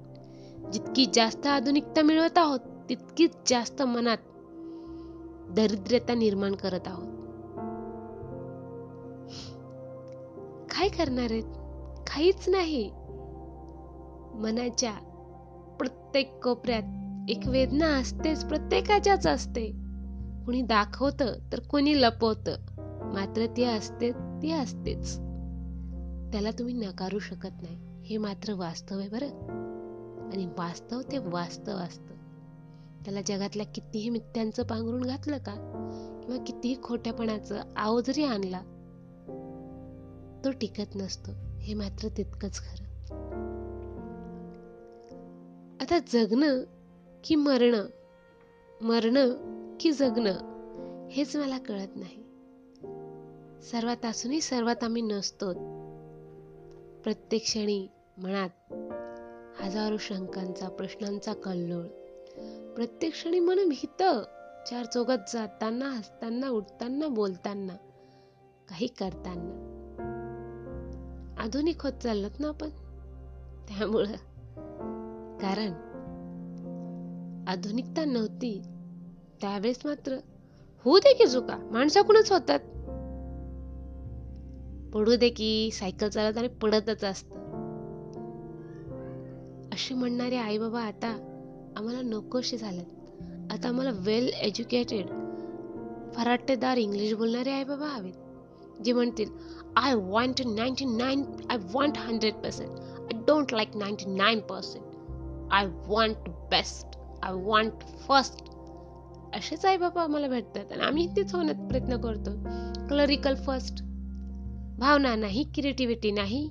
जितकी 0.73 1.07
जास्त 1.15 1.47
आधुनिकता 1.47 2.03
मिळवत 2.03 2.39
आहोत 2.39 2.61
तितकीच 2.89 3.37
जास्त 3.47 3.83
मनात 3.83 4.17
दरिद्रता 5.57 6.15
निर्माण 6.15 6.55
करत 6.55 6.81
आहोत. 6.87 7.07
काय 10.71 10.89
करणार 10.89 11.27
आहेत? 11.31 11.45
काहीच 12.07 12.49
नाही. 12.49 12.91
मनाच्या 14.35 14.93
प्रत्येक 15.79 16.45
कोपऱ्यात 16.45 16.83
एक 17.31 17.41
वेदना 17.47 17.87
असतेच 17.87 18.45
प्रत्येकाच्याच 18.45 19.27
असते. 19.27 19.67
कुणी 20.47 20.63
दाखवत 20.63 21.23
तर 21.53 21.61
कोणी 21.61 22.03
लपवत. 22.03 22.49
मात्र 23.15 23.47
ती 23.57 23.65
असते 23.65 24.13
ती 24.13 24.53
असतेच. 24.53 25.17
त्याला 26.33 26.51
तुम्ही 26.59 26.75
नकारू 26.75 27.19
शकत 27.19 27.63
नाही. 27.63 27.84
हे 28.05 28.17
मात्र 28.17 28.53
वास्तव 28.53 28.99
आहे 28.99 29.09
बरं. 29.09 29.27
आणि 30.33 30.47
वास्तव 30.47 31.01
ते 31.13 31.19
वास्तव 31.19 31.73
असतं. 31.73 32.15
त्याला 33.05 33.21
जगातल्या 33.27 33.67
कितीही 33.67 34.11
मिथ्यांचं 34.11 34.63
पांघरून 34.63 35.03
घातलं 35.03 35.39
का? 35.39 35.55
किंवा 36.25 36.45
कितीही 36.45 36.83
खोट्यापणाचं 36.83 37.61
आव 37.77 38.01
जरी 38.01 38.25
आणला 38.25 38.61
तो 40.45 40.51
टिकत 40.51 40.95
नसतो. 40.95 41.33
हे 41.59 41.75
मात्र 41.75 42.09
तितकंच 42.17 42.61
खरं. 42.61 42.85
आता 45.81 45.99
जगणं 46.13 46.63
की 47.25 47.35
मरणं 47.35 47.87
मरणं 48.83 49.31
की 49.81 49.93
जगणं 49.93 50.37
हेच 51.09 51.37
मला 51.37 51.59
कळत 51.59 51.97
नाही. 51.97 52.25
सर्वात 53.63 54.05
असूनही 54.05 54.41
सर्वात 54.41 54.85
आम्ही 54.85 55.03
नसतो 55.03 55.74
प्रत्येक 57.05 57.43
क्षणी 57.43 57.89
मनात 58.19 58.73
हजारो 59.63 59.97
शंकांचा 59.97 60.69
प्रश्नांचा 60.69 61.33
कल्लोळ. 61.33 61.83
प्रत्येक 62.75 63.13
क्षणी 63.13 63.41
मन 63.41 63.69
भीत 63.69 64.03
चार 64.69 64.85
चौघात 64.85 65.19
जाताना 65.33 65.85
हसताना 65.85 66.49
उठताना 66.49 67.09
बोलताना 67.09 67.77
काही 68.69 68.87
करताना. 68.87 69.71
आधुनिक 71.39 71.83
होत 71.83 71.93
चाललोत 71.93 72.41
ना 72.41 72.49
आपण? 72.49 72.69
त्यामुळं. 73.69 74.13
कारण 75.39 75.71
आधुनिकता 77.49 78.05
नव्हती. 78.05 78.63
त्यावेळेस 79.41 79.81
मात्र 79.85 80.17
होऊ 80.85 80.99
दे 80.99 81.15
की 81.15 81.27
चुका. 81.27 81.69
माणसाकडूनच 81.73 82.33
होतात. 82.33 82.61
पडू 84.95 85.17
दे 85.17 85.29
की 85.29 85.71
सायकल 85.73 86.09
चालत 86.09 86.39
आणि 86.39 86.49
पडतच 86.49 87.05
असत. 87.05 87.33
अशी 89.73 89.95
म्हणणारे 89.95 90.37
आई 90.37 90.59
बाबा 90.59 90.81
आता 90.81 91.09
आम्हाला 91.77 92.01
नकोशी 92.03 92.57
झालेत. 92.57 93.53
आता 93.53 93.69
आम्हाला 93.69 93.91
वेल 93.93 94.29
एज्युकेटेड 94.29 95.07
फराटेदार 96.15 96.77
इंग्लिश 96.77 97.13
बोलणारे 97.13 97.51
आई 97.51 97.65
बाबा 97.65 97.87
हवेत. 97.87 98.13
जे 98.85 98.93
म्हणतील 98.93 99.31
I 99.77 99.95
want 99.95 100.43
ninety 100.47 100.85
nine 100.85 101.25
I 101.51 101.57
want 101.73 101.99
hundred 101.99 102.35
percent 102.35 102.71
I 102.99 103.19
don't 103.27 103.53
like 103.53 103.77
ninety 103.77 104.05
nine 104.15 104.41
percent 104.41 105.53
I 105.53 105.67
want 105.87 106.29
best 106.51 106.99
I 107.23 107.33
want 107.33 107.73
first 108.09 108.45
असेच 109.37 109.65
आई 109.65 109.77
बाबा 109.77 110.03
आम्हाला 110.03 110.29
भेटतात 110.29 110.73
आणि 110.73 110.83
आम्ही 110.83 111.07
तेच 111.17 111.35
होण्यात 111.35 111.69
प्रयत्न 111.69 112.01
करतो. 112.01 112.31
क्लरिकल 112.89 113.35
फर्स्ट 113.35 113.85
भावना 114.79 115.17
नाही 115.17 115.45
क्रिएटिव्हिटी 115.45 116.11
नाही. 116.11 116.49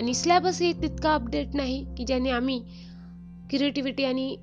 आणि 0.00 0.14
सिलेबसही 0.14 0.72
तितका 0.72 1.14
अपडेट 1.14 1.48
नाही 1.54 1.94
की 1.98 2.04
ज्याने 2.04 2.30
आम्ही 2.30 2.58
क्रिएटिव्हिटी 3.50 4.04
आणि 4.04 4.36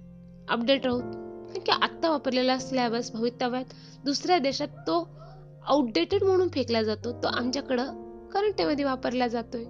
अपडेट 0.50 0.86
राहू. 0.86 1.00
कारण 1.00 1.60
की 1.60 1.72
आत्ता 1.72 2.10
वापरलेला 2.10 2.58
सिलेबस 2.60 3.12
भवितव्यात 3.12 3.65
दुसऱ्या 4.06 4.38
देशात 4.38 4.68
तो 4.68 5.10
आउटडेटेड 5.65 6.24
म्हणून 6.24 6.48
फेकला 6.48 6.84
जातो 6.84 7.24
तो 7.24 7.27
आमच्याकडं 7.27 7.86
करंटेमध्ये 8.27 8.86
वापरला 8.86 9.27
जातोय. 9.27 9.63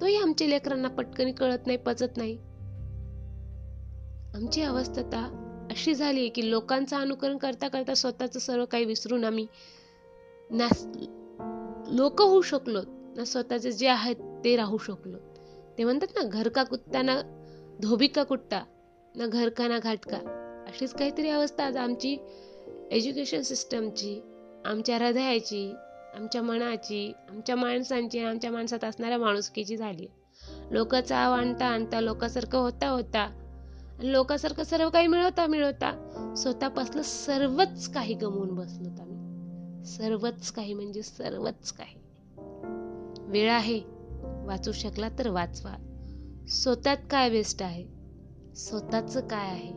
तोही 0.00 0.16
आमच्या 0.16 0.48
लेकरांना 0.48 0.88
पटकन 0.88 1.32
कळत 1.32 1.66
नाही 1.66 1.78
पचत 1.78 2.16
नाही. 2.16 2.38
आमची 4.34 4.62
अवस्था 4.62 5.40
अशी 5.70 5.94
झाली 5.94 6.28
की 6.28 6.50
लोकांचं 6.50 6.96
अनुकरण 6.96 7.36
करता 7.36 7.68
करता 7.68 7.94
स्वतःचं 7.94 8.38
सर्व 8.38 8.64
काही 8.64 8.84
विसरून 8.84 9.24
आम्ही 9.24 9.46
ना 10.50 10.68
लोक 11.88 12.22
होऊ 12.22 12.42
शकलो 12.42 12.80
ना 13.16 13.24
स्वतःचे 13.24 13.72
जे 13.72 13.88
आहेत 13.88 14.16
ते 14.44 14.56
राहू 14.56 14.78
शकलो 14.78 15.18
ते 15.78 15.84
म्हणतात 15.84 16.06
ना 16.16 16.22
घर 16.22 16.48
का 16.48 16.62
कुत्ता 16.62 17.02
ना 17.02 17.20
धोबी 17.82 18.06
का 18.06 18.22
कुट्टा 18.22 18.60
ना 19.16 19.26
घर 19.26 19.48
का 19.48 19.68
ना 19.68 19.78
घाटका 19.78 20.16
अशीच 20.68 20.92
काहीतरी 20.94 21.28
अवस्था 21.28 21.64
आज 21.64 21.76
आमची 21.76 22.16
एज्युकेशन 22.90 23.42
सिस्टमची 23.42 24.20
आमच्या 24.64 24.96
हृदयाची 24.96 25.74
आमच्या 26.14 26.42
मनाची 26.42 27.12
आमच्या 27.28 27.56
माणसांची 27.56 28.18
आमच्या 28.18 28.50
माणसात 28.50 28.84
असणाऱ्या 28.84 29.18
माणुसकीची 29.18 29.76
झाली. 29.76 30.06
लोकांचा 30.70 31.18
आणता 31.18 31.66
आणता 31.66 32.00
लोकांसारखं 32.00 32.58
होता 32.58 32.88
होता 32.88 33.20
आणि 33.98 34.12
लोकांसारखं 34.12 34.62
सर्व 34.62 34.90
काही 34.90 35.06
मिळवता 35.06 35.46
मिळवता 35.46 36.34
स्वतःपासलं 36.36 37.02
सर्वच 37.02 37.88
काही 37.88 38.14
गमवून 38.14 38.54
बसलो 38.54 39.02
आम्ही. 39.02 39.23
सर्वच 39.84 40.52
काही 40.52 40.74
म्हणजे 40.74 41.02
सर्वच 41.02 41.72
काही. 41.72 42.00
वेळ 43.20 43.50
आहे 43.50 43.80
वाचू 44.44 44.72
शकला 44.72 45.08
तर 45.08 45.28
वाचवा. 45.28 45.74
स्वतःत 46.48 46.96
काय 47.10 47.30
बेस्ट 47.30 47.62
आहे? 47.62 47.84
स्वतःच 48.56 49.16
काय 49.28 49.50
आहे? 49.50 49.72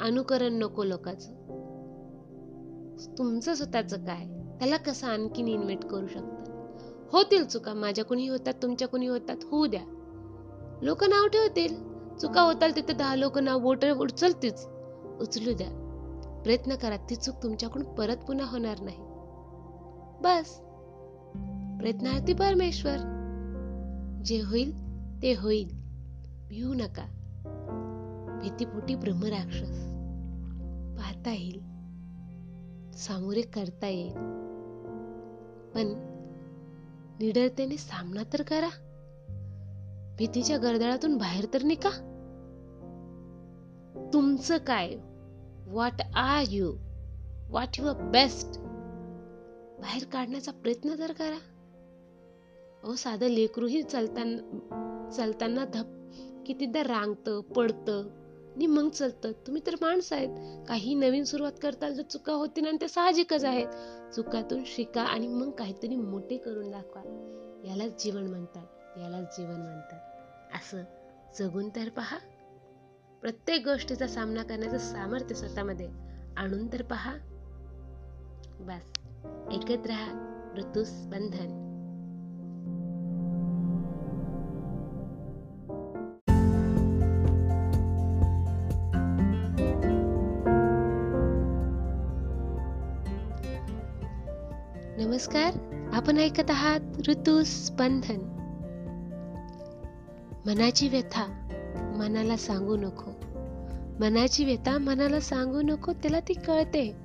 अनुकरण 0.00 0.52
नको 0.52 0.84
लोकांचं. 0.84 1.32
तुमचं 3.18 3.54
स्वतःच 3.54 3.94
काय? 3.94 4.26
त्याला 4.58 4.76
कसं 4.76 5.06
आणखीन 5.06 5.48
इन्व्हेट 5.48 5.84
करू 5.84 6.06
शकता? 6.06 6.44
होतील 7.12 7.44
चुका 7.44 7.74
माझ्या 7.74 8.04
कुणी 8.04 8.28
होतात 8.28 8.54
तुमच्या 8.62 8.88
कुणी 8.88 9.06
होतात 9.06 9.36
होऊ 9.42 9.66
द्या. 9.66 9.82
लोक 10.82 11.04
नाव 11.04 11.26
ठेवतील. 11.26 11.74
चुका 12.16 12.40
होताल 12.40 12.72
तिथे 12.76 12.92
दहा 12.92 13.14
लोक 13.14 13.38
नाव 13.38 13.58
बोट 13.58 13.84
उचलतीच. 13.84 14.66
उचलू 15.20 15.52
द्या. 15.52 15.79
प्रयत्न 16.42 16.74
करा 16.74 16.96
ती 16.96 17.16
चूक 17.16 17.42
तुमच्याकडून 17.42 17.94
परत 17.94 18.16
पुन्हा 18.16 18.46
होणार 18.50 18.80
नाही. 18.80 18.98
बस. 20.22 20.60
प्रयत्नार्थी 21.80 22.32
परमेश्वर. 22.32 22.96
जे 24.24 24.40
होईल 24.40 24.72
ते 25.22 25.34
होईल. 25.34 25.68
भिवू 26.48 26.74
नका. 26.74 27.06
भीतीपोटी 28.42 28.94
ब्रह्मराक्षस 28.94 29.86
पाहता 30.98 31.32
येईल. 31.32 31.60
सामोरे 32.92 33.40
करता 33.40 33.86
येईल. 33.86 34.12
पण 35.74 36.10
निडरतेने 37.20 37.76
सामना 37.76 38.22
तर 38.32 38.42
करा. 38.42 38.68
भीतीच्या 40.18 40.58
गर्दळातून 40.58 41.16
बाहेर 41.16 41.46
तर 41.54 41.62
निका. 41.62 41.90
तुमचं 44.12 44.58
काय? 44.58 44.94
What 45.70 46.02
are 46.14 46.44
you 46.48 46.72
what 47.48 47.68
your 47.78 47.92
best 47.92 48.46
बाहेर 49.80 50.04
काढण्याचा 50.04 50.52
प्रयत्न 50.52 50.98
तर 50.98 51.12
करा. 51.12 51.38
अहो 52.82 52.94
साधं 52.94 53.26
लेकरूही 53.26 53.82
चालताना 53.82 55.10
चालताना 55.16 55.64
धप 55.64 55.86
कितीदा 56.46 56.82
रांगतं 56.82 57.40
पडतं 57.40 58.02
आणि 58.56 58.66
मग 58.66 58.88
चलतं. 58.88 59.32
तुम्ही 59.32 59.62
तर 59.66 59.74
माणसं 59.80 60.16
आहेत. 60.16 60.64
काही 60.68 60.94
नवीन 60.94 61.24
सुरुवात 61.24 61.52
करताल 61.62 61.94
जर 61.94 62.02
चुका 62.02 62.32
होतील 62.32 62.66
आणि 62.66 62.78
ते 62.80 62.88
साहजिकच 62.88 63.44
आहेत. 63.44 63.66
चुकातून 64.14 64.62
शिका 64.66 65.02
आणि 65.02 65.28
मग 65.28 65.50
काहीतरी 65.50 65.96
मोठे 65.96 66.36
करून 66.36 66.70
दाखवा. 66.70 67.02
यालाच 67.66 68.04
जीवन 68.04 68.22
म्हणतात. 68.22 68.66
यालाच 68.98 69.36
जीवन 69.36 69.60
म्हणतात. 69.60 70.00
असं 70.54 70.82
जगून 71.38 71.68
तर 71.68 71.88
पहा. 71.88 72.18
प्रत्येक 73.20 73.64
गोष्टीचा 73.64 74.06
सामना 74.06 74.42
करण्याचं 74.42 74.78
सामर्थ्य 74.78 75.34
स्वतःमध्ये. 75.34 75.88
आणून 76.36 76.72
तर 76.72 76.82
पहा. 76.82 77.14
बस. 78.60 78.98
ऐकत 79.52 79.86
राहा. 79.86 80.26
ऋतूस 80.58 81.06
बंधन 81.06 81.66
नमस्कार. 94.98 95.54
आपण 95.92 96.16
ऐकत 96.16 96.50
आहात 96.50 96.80
ऋतू 97.08 97.42
स्पंदन 97.42 98.36
मनाची 100.46 100.88
व्यथा. 100.88 101.46
मनाला 102.00 102.36
सांगू 102.36 102.76
नको. 102.76 103.10
मनाची 104.00 104.44
व्यथा 104.44 104.78
मनाला 104.78 105.20
सांगू 105.20 105.62
नको 105.62 105.92
त्याला 105.92 106.20
ती 106.20 106.32
कळते. 106.32 106.96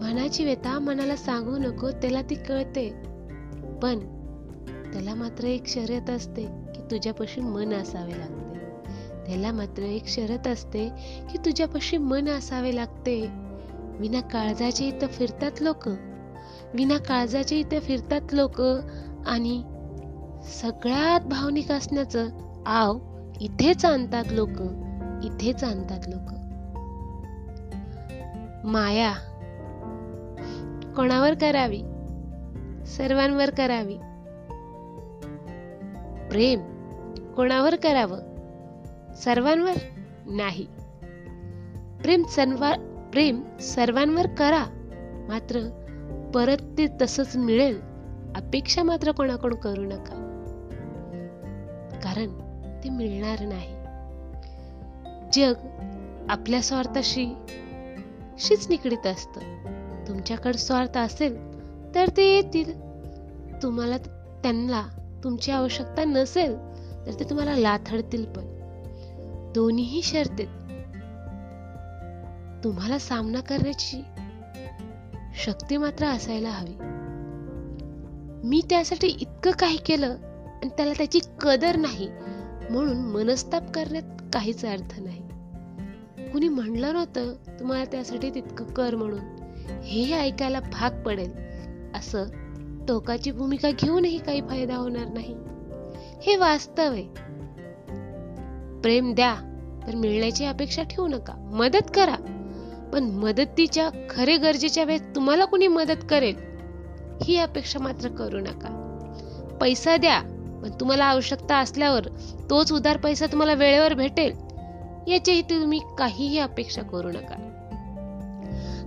मनाची 0.00 0.44
व्यथा 0.44 0.78
मनाला 0.78 1.16
सांगू 1.16 1.58
नको 1.58 1.90
त्याला 1.90 2.22
ती 2.22 2.34
कळते. 2.34 2.90
पण 3.82 3.98
त्याला 4.92 5.14
मात्र 5.14 5.44
एक 5.44 5.66
शर्यत 5.66 6.10
असते 6.10 6.42
की 6.44 6.80
तुझ्यापाशी 6.90 7.40
मन 7.40 7.72
असावे 7.72 8.18
लागते. 8.18 8.58
त्याला 9.26 9.52
मात्र 9.52 9.82
एक 9.82 10.06
शर्यत 10.06 10.46
असते 10.46 10.88
की 11.32 11.38
तुझ्यापाशी 11.38 11.96
मन 11.96 12.28
असावे 12.28 12.76
लागते. 12.76 13.28
विना 13.98 14.20
काळजाचे 14.20 14.84
इथं 14.84 15.06
फिरतात 15.06 15.52
लोक. 15.60 15.88
विना 16.74 16.98
काळजाचे 16.98 17.58
इथं 17.58 17.78
फिरतात 17.78 18.34
लोक 18.34 18.60
आणि 19.26 19.62
सगळ्यात 20.62 21.20
भावनिक 21.20 21.72
असण्याचं 21.72 22.28
आव 22.66 22.98
इथेच 23.40 23.84
आणतात 23.84 24.24
लोक 24.30 24.62
इथेच 25.24 25.64
आणतात 25.64 26.08
लोक. 26.08 26.34
माया. 28.66 29.12
कोणावर 30.96 31.34
करावी? 31.34 31.78
सर्वांवर 32.86 33.50
करावी. 33.50 33.96
प्रेम. 36.30 36.60
कोणावर 37.36 37.76
करावं? 37.76 38.18
सर्वांवर 39.14 39.74
नाही. 40.26 40.66
प्रेम 42.02 42.22
सर्व 42.22 42.64
प्रेम 43.12 43.42
सर्वांवर 43.60 44.26
करा. 44.26 44.64
मात्र 45.28 45.60
परत 46.34 46.78
ते 46.78 46.86
तसंच 47.02 47.36
मिळेल 47.36 47.80
अपेक्षा 48.36 48.82
मात्र 48.82 49.12
कोणाकडून 49.12 49.58
करू 49.58 49.84
नका. 49.84 50.24
कारण 52.04 52.47
ते 52.88 52.92
मिळणार 52.92 53.40
नाही. 53.40 53.74
जग 55.32 55.54
आपल्या 56.28 56.62
स्वार्थाशी 56.62 57.26
शीच 58.38 58.68
निगडीत 58.68 59.06
असत. 59.06 59.38
तुमच्याकडे 60.08 60.58
स्वार्थ 60.58 60.98
असेल 60.98 61.36
तर 61.94 62.08
ते 62.16 62.36
येतील. 62.36 62.80
तुम्हाला 63.62 63.98
त्यांना 64.42 64.82
तुमची 65.24 65.50
आवश्यकता 65.50 66.04
नसेल 66.04 66.56
तर 67.06 67.12
ते 67.20 67.30
तुम्हाला 67.30 67.56
लाथडतील 67.56 68.24
पण. 68.24 68.42
दोन्हीही 69.54 70.02
शर्तेत. 70.02 70.46
तुम्हाला 72.64 72.98
सामना 72.98 73.40
करण्याची 73.40 74.02
शक्ती 75.44 75.76
मात्र 75.76 76.06
असायला 76.06 76.50
हवी. 76.50 76.74
मी 78.48 78.60
त्यासाठी 78.70 79.06
इतकं 79.06 79.50
काही 79.50 79.76
केलं 79.76 80.16
आणि 80.62 80.68
त्याला 80.68 80.92
त्याची 80.92 81.20
कदर 81.40 81.76
नाही. 81.76 82.08
म्हणून 82.70 82.96
मनस्ताप 82.96 83.62
करण्यात 83.74 84.22
काहीच 84.32 84.64
अर्थ 84.64 85.00
नाही. 85.00 85.22
कुणी 86.30 86.48
म्हणलं 86.48 86.92
नव्हतं 86.92 87.32
तुम्हाला 87.60 87.84
त्यासाठी 87.84 88.30
तितकं 88.30 88.64
कर 88.64 88.94
म्हणून. 88.94 89.20
हे 89.84 90.12
ऐकायला 90.12 90.60
भाग 90.60 91.02
पडेल. 91.02 91.30
असं 91.94 92.24
टोकाची 92.88 93.30
भूमिका 93.30 93.70
घेऊनही 93.70 94.18
काही 94.18 94.40
फायदा 94.40 94.76
होणार 94.76 95.06
नाही. 95.06 95.34
हे 96.22 96.36
वास्तव 96.36 96.92
आहे. 96.92 97.08
प्रेम 98.80 99.14
द्या 99.14 99.34
तर 99.86 99.94
मिळण्याची 99.94 100.44
अपेक्षा 100.44 100.82
ठेवू 100.82 101.08
नका. 101.08 101.50
मदत 101.52 101.90
करा. 101.94 102.16
पण 102.92 103.04
मदतीच्या 103.04 103.90
खरे 104.10 104.36
गरजेच्या 104.36 104.84
वेळेस 104.84 105.02
तुम्हाला 105.14 105.44
कुणी 105.44 105.68
मदत 105.68 106.06
करेल? 106.10 106.36
ही 107.22 107.36
अपेक्षा 107.36 107.78
मात्र 107.78 108.08
करू 108.08 108.40
नका. 108.40 108.84
पैसा 109.60 109.96
द्या 109.96 110.37
पण 110.62 110.70
तुम्हाला 110.80 111.04
आवश्यकता 111.04 111.56
असल्यावर 111.56 112.06
तोच 112.50 112.72
उधार 112.72 112.96
पैसा 112.96 113.26
तुम्हाला 113.26 113.54
वेळेवर 113.54 113.94
भेटेल 113.94 114.32
याचीही 115.12 115.42
तुम्ही 115.42 115.80
काहीही 115.98 116.38
अपेक्षा 116.38 116.82
करू 116.82 117.08
नका. 117.08 117.44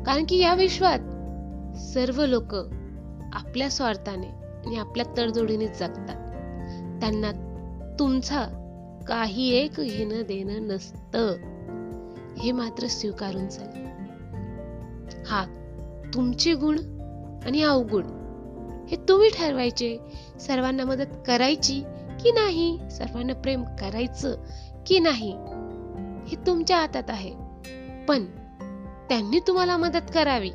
कारण 0.06 0.24
की 0.30 0.38
या 0.38 0.54
विश्वात 0.54 1.00
सर्व 1.80 2.26
लोक 2.26 2.56
आपल्या 3.34 3.70
स्वार्थाने 3.70 4.28
आणि 4.66 4.76
आपल्या 4.76 5.06
तडजोडीने 5.18 5.68
जगतात. 5.68 6.16
त्यांना 7.02 7.32
तुमचा 8.00 8.46
काही 9.08 9.50
एक 9.50 9.72
घेणं 9.78 10.22
देणं 10.28 10.68
नसतं. 10.68 11.36
हे 12.40 12.52
मात्र 12.52 12.88
स्वीकारून 12.88 13.48
चाल 13.48 13.68
हा 15.28 15.46
तुमचे 16.14 16.54
गुण 16.54 16.78
आणि 17.46 17.64
अवगुण 17.64 18.04
हे 18.92 18.98
तुम्ही 19.10 19.30
ठरवायचे. 19.30 19.98
सर्वांना 20.40 20.86
मदत 20.86 21.08
करायची 21.28 21.84
की 22.24 22.32
नाही? 22.32 22.80
सर्वांना 22.92 23.34
प्रेम 23.34 23.64
करायचं 23.64 24.36
की 24.88 25.00
नाही? 25.00 25.32
हे 26.28 26.36
तुमच्या 26.48 26.78
हातात 26.78 27.04
आहे. 27.08 27.34
पण 28.06 28.26
त्यांनी 29.10 29.40
तुम्हाला 29.40 29.78
मदत 29.78 30.12
करावी. 30.14 30.50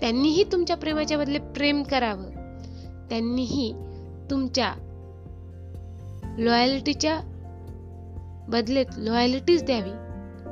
त्यांनीही 0.00 0.44
तुमच्या 0.44 0.76
प्रेमाच्या 0.76 1.18
बदले 1.18 1.38
प्रेम 1.38 1.82
करावं. 1.82 2.30
त्यांनीही 3.08 3.74
तुमच्या 4.30 4.74
लॉयल्टीच्या 6.38 7.20
बदलेत 8.48 8.86
लॉयल्टीच 8.96 9.64
द्यावी. 9.64 9.90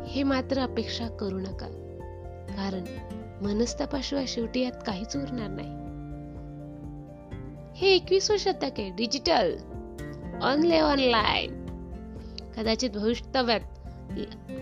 हे 0.08 0.22
मात्र 0.22 0.60
अपेक्षा 0.60 1.08
करू 1.08 1.38
नका. 1.38 1.66
कारण 2.50 2.84
मनस्तापाशिवाय 3.42 4.26
शेवटी 4.26 4.60
यात 4.60 4.72
काहीच 4.86 5.16
उरणार 5.16 5.48
नाही. 5.48 5.85
हे 7.76 7.88
एकवीसवं 7.88 8.36
शतक 8.36 8.80
आहे 8.80 8.90
डिजिटल 8.90 9.56
ऑनले 10.42 10.80
ऑनलाईन 10.80 11.66
कदाचित 12.56 12.90
भविष्यव्यात 12.90 13.60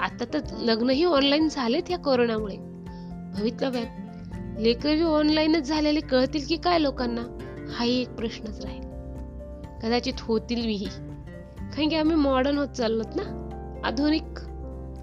आता 0.00 0.24
तर 0.24 0.40
लग्नही 0.58 1.04
ऑनलाईन 1.04 1.48
झालेत 1.48 1.90
या 1.90 1.98
कोरोनामुळे. 1.98 2.56
भवितव्यात 3.40 3.86
लेकरही 4.60 5.02
ऑनलाईनच 5.02 5.62
झालेले 5.62 6.00
कळतील 6.00 6.46
की 6.48 6.56
काय 6.56 6.78
लोकांना? 6.78 7.22
हाही 7.70 8.00
एक 8.00 8.08
प्रश्नच 8.08 8.64
राहील. 8.64 8.82
कदाचित 9.82 10.14
होतील 10.20 10.66
विही. 10.66 10.86
कारण 11.58 11.88
की 11.88 11.96
आम्ही 11.96 12.16
मॉडर्न 12.16 12.58
होत 12.58 12.68
चाललोत 12.68 13.16
ना? 13.16 13.22
आधुनिक 13.84 14.38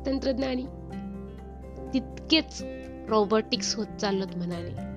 तंत्रज्ञानी. 0.05 0.65
तितकेच 1.93 2.63
रोबोटिक्स 3.09 3.75
होत 3.75 3.97
चाललोत 4.01 4.37
म्हणाने 4.37 4.91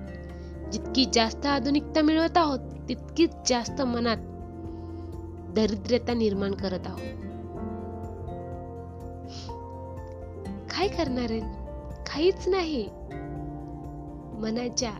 जितकी 0.71 1.05
जास्त 1.13 1.45
आधुनिकता 1.45 2.01
मिळवत 2.01 2.37
आहोत 2.37 2.59
तितकीच 2.89 3.29
जास्त 3.47 3.81
मनात 3.81 4.17
दरिद्रता 5.55 6.13
निर्माण 6.13 6.51
करत 6.51 6.79
आहोत. 6.85 7.25
काय 10.69 10.87
करणार 10.87 11.27
आहे? 11.29 11.39
काहीच 12.03 12.47
नाही. 12.47 12.89
मनाच्या 14.39 14.91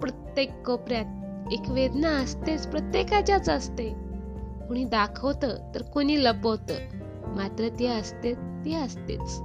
प्रत्येक 0.00 0.66
कोपऱ्यात 0.66 1.04
एक 1.52 1.70
वेदना 1.70 2.08
असतेच 2.08 2.68
प्रत्येकाच्याच 2.68 3.48
असते. 3.48 3.88
कुणी 4.68 4.84
दाखवत 4.84 5.44
तर 5.74 5.82
कोणी 5.82 6.24
लपवत. 6.24 6.72
मात्र 7.26 7.68
ती 7.78 7.86
असते 7.86 8.34
ती 8.34 8.74
असतेच. 8.74 9.38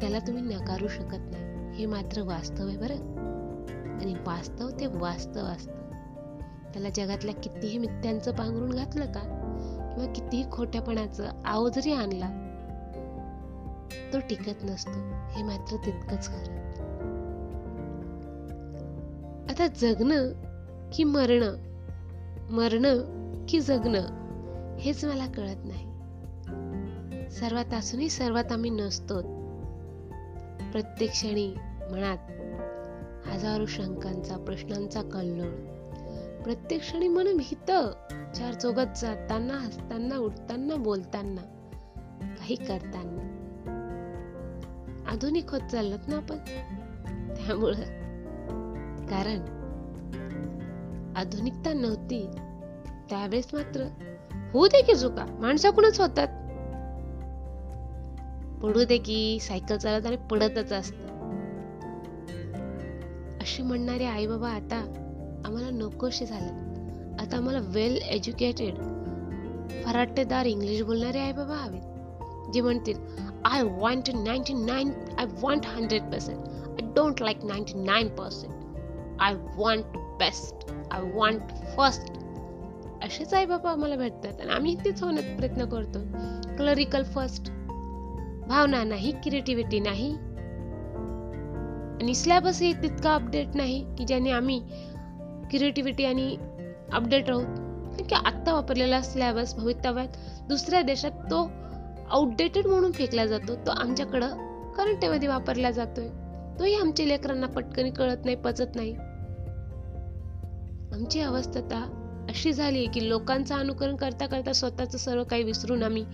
त्याला 0.00 0.18
तुम्ही 0.18 0.42
नकारू 0.42 0.88
शकत 0.88 1.16
नाही. 1.16 1.76
हे 1.78 1.86
मात्र 1.86 2.22
वास्तव 2.22 2.66
आहे 2.66 2.76
बरं. 2.76 2.94
आणि 4.02 4.14
वास्तव 4.26 4.68
ते 4.80 4.86
वास्तव 4.86 5.40
असतं. 5.40 5.83
त्याला 6.74 6.88
जगातल्या 6.88 7.34
कितीही 7.34 7.78
मिथ्यांचं 7.78 8.32
पांघरून 8.32 8.70
घातलं 8.70 9.06
का? 9.06 9.20
किंवा 9.94 10.12
कितीही 10.12 10.50
खोट्यापणाचं 10.52 11.28
आव 11.44 11.68
जरी 11.68 11.92
आणला 11.92 12.28
तो 14.12 14.18
टिकत 14.18 14.64
नसतो. 14.64 14.92
हे 15.28 15.42
मात्र 15.42 15.76
तितकंच 15.76 16.28
खरं. 16.28 16.64
आता 19.50 19.66
जगणं 19.66 20.32
की 20.92 21.04
मरणं 21.04 21.56
मरणं 22.50 22.98
की 23.48 23.60
जगणं 23.60 24.02
हेच 24.76 25.04
मला 25.04 25.26
कळत 25.26 25.64
नाही. 25.64 25.86
सर्वात 27.30 27.74
असूनही 27.74 28.08
सर्वात 28.08 28.52
आम्ही 28.52 28.70
नसतो 28.70 29.20
प्रत्येक 30.72 31.10
क्षणी 31.10 31.54
मनात 31.92 32.18
हजारो 33.28 33.66
शंकांचा 33.66 34.36
प्रश्नांचा 34.36 35.02
कल्लोळ. 35.02 35.73
प्रत्येक 36.44 36.80
क्षणी 36.80 37.08
मन 37.08 37.36
भीत 37.36 37.70
चार 38.36 38.52
चौघात 38.52 38.86
जाताना 38.96 39.54
हसताना 39.54 40.16
उठताना 40.16 40.76
बोलताना 40.76 41.40
काही 42.20 42.54
करताना. 42.54 43.24
आधुनिक 45.08 45.50
होत 45.50 45.60
चाललात 45.72 45.98
ना 46.08 46.16
आपण? 46.16 46.36
त्यामुळं. 47.34 47.80
कारण 49.06 49.40
आधुनिकता 51.16 51.72
नव्हती. 51.72 52.30
त्यावेळेस 53.10 53.48
मात्र 53.52 53.84
होऊ 54.52 54.66
दे 54.66 54.82
की 54.82 54.94
चुका 54.94 55.26
माणसाकडूनच 55.40 56.00
होतात. 56.00 56.28
पडू 58.62 58.84
दे 58.84 58.98
की 58.98 59.38
सायकल 59.40 59.76
चालत 59.76 60.06
आणि 60.06 60.16
पडतच 60.30 60.72
असत. 60.72 60.94
अशी 63.40 63.62
म्हणणारे 63.62 64.04
आई 64.04 64.26
बाबा 64.26 64.50
आता 64.50 65.03
आम्हाला 65.44 65.70
नकोशी 65.70 66.26
झाल्यात 66.26 67.20
आता 67.20 67.36
आम्हाला 67.36 67.58
वेल 67.62 67.96
एज्युकेटेड 67.96 68.74
फराटेदार 69.84 70.46
इंग्लिश 70.46 70.82
बोलणारे 70.82 71.18
आई 71.18 71.32
बाबा 71.32 71.54
हवेत. 71.54 72.52
जे 72.52 72.60
म्हणतील 72.60 72.98
I 73.44 73.62
want 73.62 74.10
ninety 74.10 74.54
nine 74.54 74.90
I 75.18 75.26
want 75.42 75.66
hundred 75.66 76.02
percent 76.02 76.38
I 76.68 76.86
don't 76.92 77.22
like 77.22 77.44
ninety 77.44 77.74
nine 77.74 78.08
percent 78.08 78.52
I 79.20 79.34
want 79.56 79.84
best 80.20 80.72
I 80.90 81.10
want 81.14 81.42
first 81.76 82.12
असेच 83.04 83.34
आई 83.34 83.46
बाबा 83.46 83.70
आम्हाला 83.70 83.96
भेटतात. 83.96 84.40
आणि 84.40 84.50
आम्ही 84.50 84.76
तेच 84.84 85.02
होण्याचा 85.02 85.36
प्रयत्न 85.36 85.64
करतो. 85.64 85.98
क्लरिकल 86.56 87.02
फर्स्ट 87.02 87.50
भावना 88.48 88.84
नाही 88.84 89.10
क्रिएटिव्हिटी 89.10 89.80
नाही. 89.80 90.14
आणि 91.94 92.14
सिलेबसही 92.14 92.72
तितका 92.72 93.14
अपडेट 93.14 93.48
नाही 93.54 93.94
की 93.98 94.04
ज्याने 94.04 94.30
आम्ही 94.30 94.62
क्रिएटिव्हिटी 95.54 96.04
आणि 96.04 96.36
अपडेट 96.92 97.28
राहू. 97.28 97.42
की 98.04 98.14
आत्ता 98.14 98.52
वापरलेला 98.52 99.00
स्लॅबस 99.02 99.54
भवितव्यात 99.54 100.08
दुसऱ्या 100.48 100.82
देशात 100.82 101.10
तो 101.10 101.50
आउटडेटेड 102.10 102.66
म्हणून 102.66 102.92
फेकला 102.92 103.26
जातो 103.26 103.54
तो 103.54 103.70
आमच्याकडं 103.70 104.28
करंटेमध्ये 104.72 105.28
वापरला 105.28 105.70
जातोय. 105.70 106.08
तोही 106.58 106.74
आमच्या 106.74 107.06
लेकरांना 107.06 107.46
पटकन 107.46 107.90
कळत 107.90 108.24
नाही 108.24 108.36
पचत 108.36 108.74
नाही. 108.74 108.92
आमची 110.92 111.20
अवस्था 111.20 112.00
अशी 112.28 112.52
झाली 112.52 112.86
की 112.86 113.08
लोकांचं 113.08 113.54
अनुकरण 113.54 113.96
करता 113.96 114.26
करता 114.26 114.52
स्वतःच 114.52 114.96
सर्व 114.96 115.24
काही 115.24 115.42
विसरून 115.42 115.82
आम्ही 115.82 116.04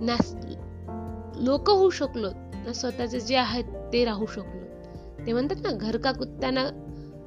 ना 0.00 0.16
लोक 1.36 1.70
होऊ 1.70 1.90
शकलो 1.90 2.28
ना 2.66 2.72
स्वतःचे 2.72 3.20
जे 3.20 3.36
आहेत 3.36 3.64
ते 3.92 4.04
राहू 4.04 4.26
शकलो. 4.26 5.26
ते 5.26 5.32
म्हणतात 5.32 5.56
ना 5.62 5.70
घर 5.70 5.96
का 5.96 6.12
कुत्ता 6.12 6.50
ना 6.50 6.68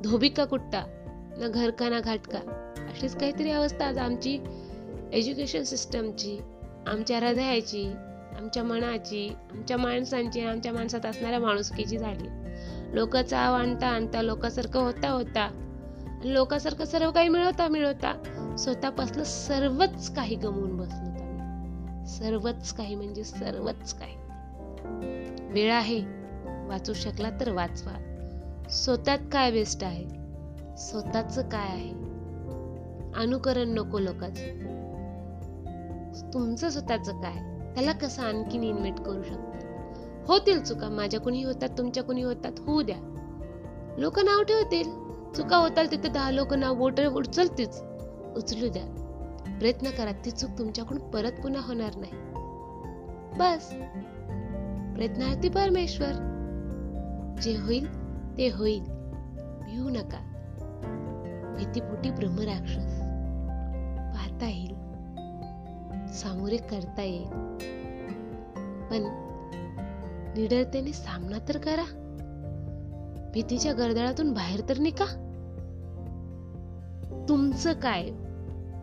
धोबी 0.03 0.29
का 0.29 0.45
कुट्टा 0.45 0.96
ना 1.39 1.47
घर 1.47 1.69
का 1.69 1.89
ना 1.89 1.99
घाटका. 1.99 2.37
अशीच 2.89 3.17
काहीतरी 3.17 3.51
अवस्था 3.51 3.85
आज 3.85 3.97
आमची. 3.97 4.39
एज्युकेशन 5.13 5.63
सिस्टमची 5.63 6.39
आमच्या 6.87 7.19
हृदयाची 7.19 7.93
आमच्या 8.37 8.63
मनाची 8.63 9.33
आमच्या 9.51 9.77
माणसांची 9.77 10.41
आमच्या 10.41 10.73
माणसात 10.73 11.05
असणाऱ्या 11.05 11.39
माणुसकीची 11.39 11.97
झाली. 11.97 12.27
लोक 12.95 13.15
आव 13.15 13.53
आणता 13.53 13.87
आणता 13.87 14.21
लोकांसारखं 14.21 14.79
होता 14.79 15.09
होता 15.09 15.63
लोकासारखं 16.23 16.85
सर्व 16.85 17.11
काही 17.11 17.29
मिळवता 17.29 17.67
मिळवता 17.67 18.13
स्वतःपासलं 18.59 19.23
सर्वच 19.23 20.15
काही 20.15 20.35
गमवून 20.35 20.77
बसलो 20.77 21.07
सर्वच 22.05 22.73
काही 22.73 22.95
म्हणजे 22.95 23.23
सर्वच 23.23 23.93
काही. 23.93 24.15
वेळ 25.51 25.71
आहे 25.73 26.01
वाचू 26.67 26.93
शकला 26.93 27.29
तर 27.29 27.51
वाचवा. 27.51 27.93
स्वतःत 28.71 29.17
काय 29.31 29.51
बेस्ट 29.51 29.83
आहे? 29.83 30.16
स्वतःच 30.77 31.49
काय 31.49 31.67
आहे? 31.67 31.89
अनुकरण 33.15 33.69
नको 33.69 33.99
लोकांचं. 33.99 34.67
तुमचं 36.33 36.69
स्वतःचं 36.69 37.21
काय 37.21 37.57
त्याला 37.73 37.91
कसं 37.91 38.23
आणखीन 38.23 38.63
इन्व्हेट 38.63 38.99
करू 38.99 39.23
शकतो? 39.23 39.67
होतील 40.25 40.63
चुका 40.63 40.89
माझ्या 40.89 41.19
कुणी 41.19 41.43
होतात 41.43 41.69
तुमच्या 41.77 42.03
कुणी 42.03 42.21
होतात 42.21 42.51
होऊ 42.59 42.81
द्या. 42.81 43.13
लोक 43.97 44.19
नाव 44.19 44.43
ठेवतील. 44.43 44.83
चुका 45.33 45.57
होताल 45.57 45.87
तिथे 45.91 46.09
दहा 46.09 46.31
लोक 46.31 46.53
नाव 46.53 46.75
बोट 46.75 46.99
उचलतीच. 46.99 47.83
उचलू 48.35 48.69
द्या. 48.69 49.03
प्रयत्न 49.59 49.89
करा 49.89 50.11
ती 50.25 50.31
चूक 50.31 50.49
तुमच्याकडून 50.59 51.11
परत 51.11 51.31
पुन्हा 51.31 51.61
होणार 51.67 51.95
नाही. 51.95 52.13
बस. 53.39 53.69
प्रयत्नार्थी 54.95 55.49
परमेश्वर. 55.49 56.11
जे 57.41 57.57
होईल 57.57 57.87
ते 58.37 58.47
होईल. 58.47 58.83
भिवू 59.65 59.89
नका. 59.89 60.33
भीतीपोटी 61.57 62.11
ब्रह्मराक्षस 62.11 62.99
पाहता 64.15 64.49
येईल 64.49 64.75
सामोरे 66.07 66.57
करता 66.57 67.01
येईल. 67.01 67.27
पण 68.89 69.07
निडरतेने 70.37 70.93
सामना 70.93 71.37
तर 71.47 71.57
करा. 71.57 71.85
भीतीच्या 73.33 73.73
गर्दळातून 73.73 74.33
बाहेर 74.33 74.61
तर 74.69 74.77
निका 74.77 75.05
तुमचं 77.29 77.73
काय? 77.73 78.09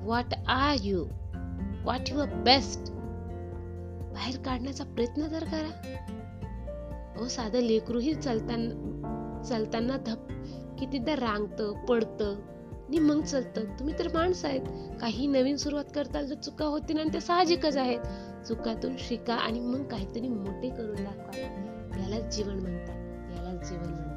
What 0.01 0.35
are 0.47 0.77
you 0.83 1.05
what 1.85 2.11
your 2.11 2.35
best 2.35 2.93
बाहेर 4.15 4.37
काढण्याचा 4.37 4.85
प्रयत्न 4.85 5.23
तर 5.23 5.45
करा. 5.45 5.71
ओ 7.21 7.27
साधं 7.29 7.59
लेकरूही 7.59 8.15
चालताना 8.15 9.43
चालताना 9.49 9.97
धप 9.97 10.29
कितीदा 10.79 11.15
रांगतं 11.15 11.85
पडतं 11.85 12.54
आणि 12.89 12.99
मग 12.99 13.23
चलतं. 13.23 13.65
तुम्ही 13.65 13.99
तर 13.99 14.09
माणसं 14.15 14.49
आहेत. 14.49 14.61
काही 15.01 15.27
नवीन 15.27 15.57
सुरुवात 15.57 15.85
करताल 15.95 16.31
तर 16.31 16.35
चुका 16.35 16.65
होतील 16.65 16.99
आणि 16.99 17.11
ते 17.13 17.21
साहजिकच 17.21 17.77
आहेत. 17.77 17.99
चुकातून 18.47 18.95
शिका 18.99 19.35
आणि 19.35 19.61
मग 19.61 19.83
काहीतरी 19.83 20.29
मोठे 20.29 20.69
करून 20.69 20.95
दाखवा. 20.95 21.39
यालाच 22.01 22.37
जीवन 22.37 22.55
म्हणतात. 22.55 22.95
यालाच 23.37 23.69
जीवन 23.69 23.85
म्हणतात. 23.85 24.15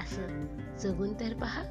असं 0.00 0.46
जगून 0.76 1.14
तर 1.14 1.34
पहा. 1.34 1.62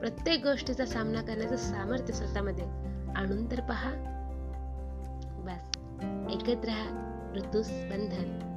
प्रत्येक 0.00 0.46
गोष्टीचा 0.46 0.86
सामना 0.86 1.22
करण्याचं 1.22 1.56
सामर्थ्य 1.56 2.12
स्वतःमध्ये 2.12 2.64
आणून 3.16 3.50
तर 3.50 3.60
पहा. 3.60 3.92
बस. 5.38 5.78
एकत्र 6.30 6.64
राहा. 6.64 7.06
ऋतुस्पंदन. 7.36 8.49